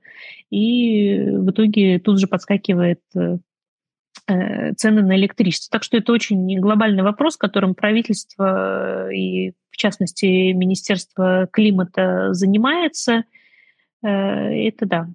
и 0.51 1.19
в 1.19 1.49
итоге 1.49 1.97
тут 1.97 2.19
же 2.19 2.27
подскакивает 2.27 2.99
цены 3.11 5.01
на 5.01 5.15
электричество. 5.15 5.79
Так 5.79 5.83
что 5.83 5.97
это 5.97 6.11
очень 6.11 6.59
глобальный 6.59 7.01
вопрос, 7.01 7.37
которым 7.37 7.73
правительство 7.73 9.11
и, 9.11 9.53
в 9.71 9.77
частности, 9.77 10.51
Министерство 10.51 11.47
климата 11.51 12.33
занимается– 12.33 13.23
это 14.07 14.85
да. 14.85 15.07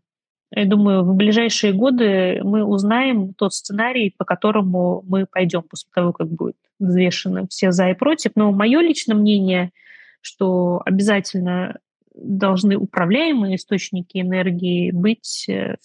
Я 0.53 0.64
думаю, 0.64 1.03
в 1.03 1.14
ближайшие 1.14 1.72
годы 1.72 2.41
мы 2.43 2.64
узнаем 2.64 3.34
тот 3.34 3.53
сценарий, 3.53 4.14
по 4.16 4.24
которому 4.24 5.03
мы 5.07 5.26
пойдем 5.26 5.62
после 5.62 5.91
того, 5.93 6.12
как 6.12 6.28
будет 6.28 6.57
взвешены 6.78 7.47
все 7.49 7.72
за 7.72 7.91
и 7.91 7.95
против. 7.95 8.32
Но 8.37 8.53
мое 8.53 8.80
личное 8.80 9.16
мнение, 9.16 9.72
что 10.20 10.82
обязательно 10.84 11.78
должны 12.14 12.76
управляемые 12.76 13.57
источники 13.57 14.18
энергии 14.18 14.91
быть 14.91 15.47
э, 15.49 15.76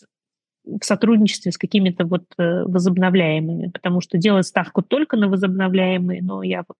в 0.64 0.84
сотрудничестве 0.84 1.52
с 1.52 1.58
какими-то 1.58 2.06
вот 2.06 2.26
э, 2.38 2.64
возобновляемыми, 2.64 3.70
потому 3.70 4.00
что 4.00 4.18
делать 4.18 4.48
ставку 4.48 4.82
только 4.82 5.18
на 5.18 5.28
возобновляемые, 5.28 6.22
но 6.22 6.44
я 6.44 6.64
вот 6.68 6.78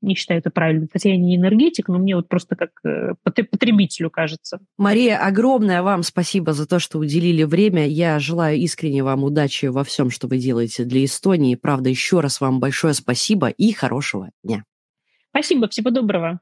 не 0.00 0.14
считаю 0.14 0.40
это 0.40 0.50
правильным. 0.50 0.88
Хотя 0.92 1.10
я 1.10 1.16
не 1.16 1.36
энергетик, 1.36 1.88
но 1.88 1.98
мне 1.98 2.16
вот 2.16 2.28
просто 2.28 2.56
как 2.56 2.70
э, 2.84 3.14
потребителю 3.22 4.10
кажется. 4.10 4.60
Мария, 4.76 5.18
огромное 5.18 5.82
вам 5.82 6.02
спасибо 6.02 6.52
за 6.52 6.66
то, 6.66 6.78
что 6.78 6.98
уделили 6.98 7.44
время. 7.44 7.86
Я 7.86 8.18
желаю 8.18 8.58
искренне 8.58 9.02
вам 9.02 9.24
удачи 9.24 9.66
во 9.66 9.84
всем, 9.84 10.10
что 10.10 10.28
вы 10.28 10.38
делаете 10.38 10.84
для 10.84 11.04
Эстонии. 11.04 11.54
Правда, 11.54 11.88
еще 11.90 12.20
раз 12.20 12.40
вам 12.40 12.60
большое 12.60 12.94
спасибо 12.94 13.48
и 13.48 13.72
хорошего 13.72 14.30
дня. 14.42 14.64
Спасибо, 15.30 15.68
всего 15.68 15.90
доброго. 15.90 16.40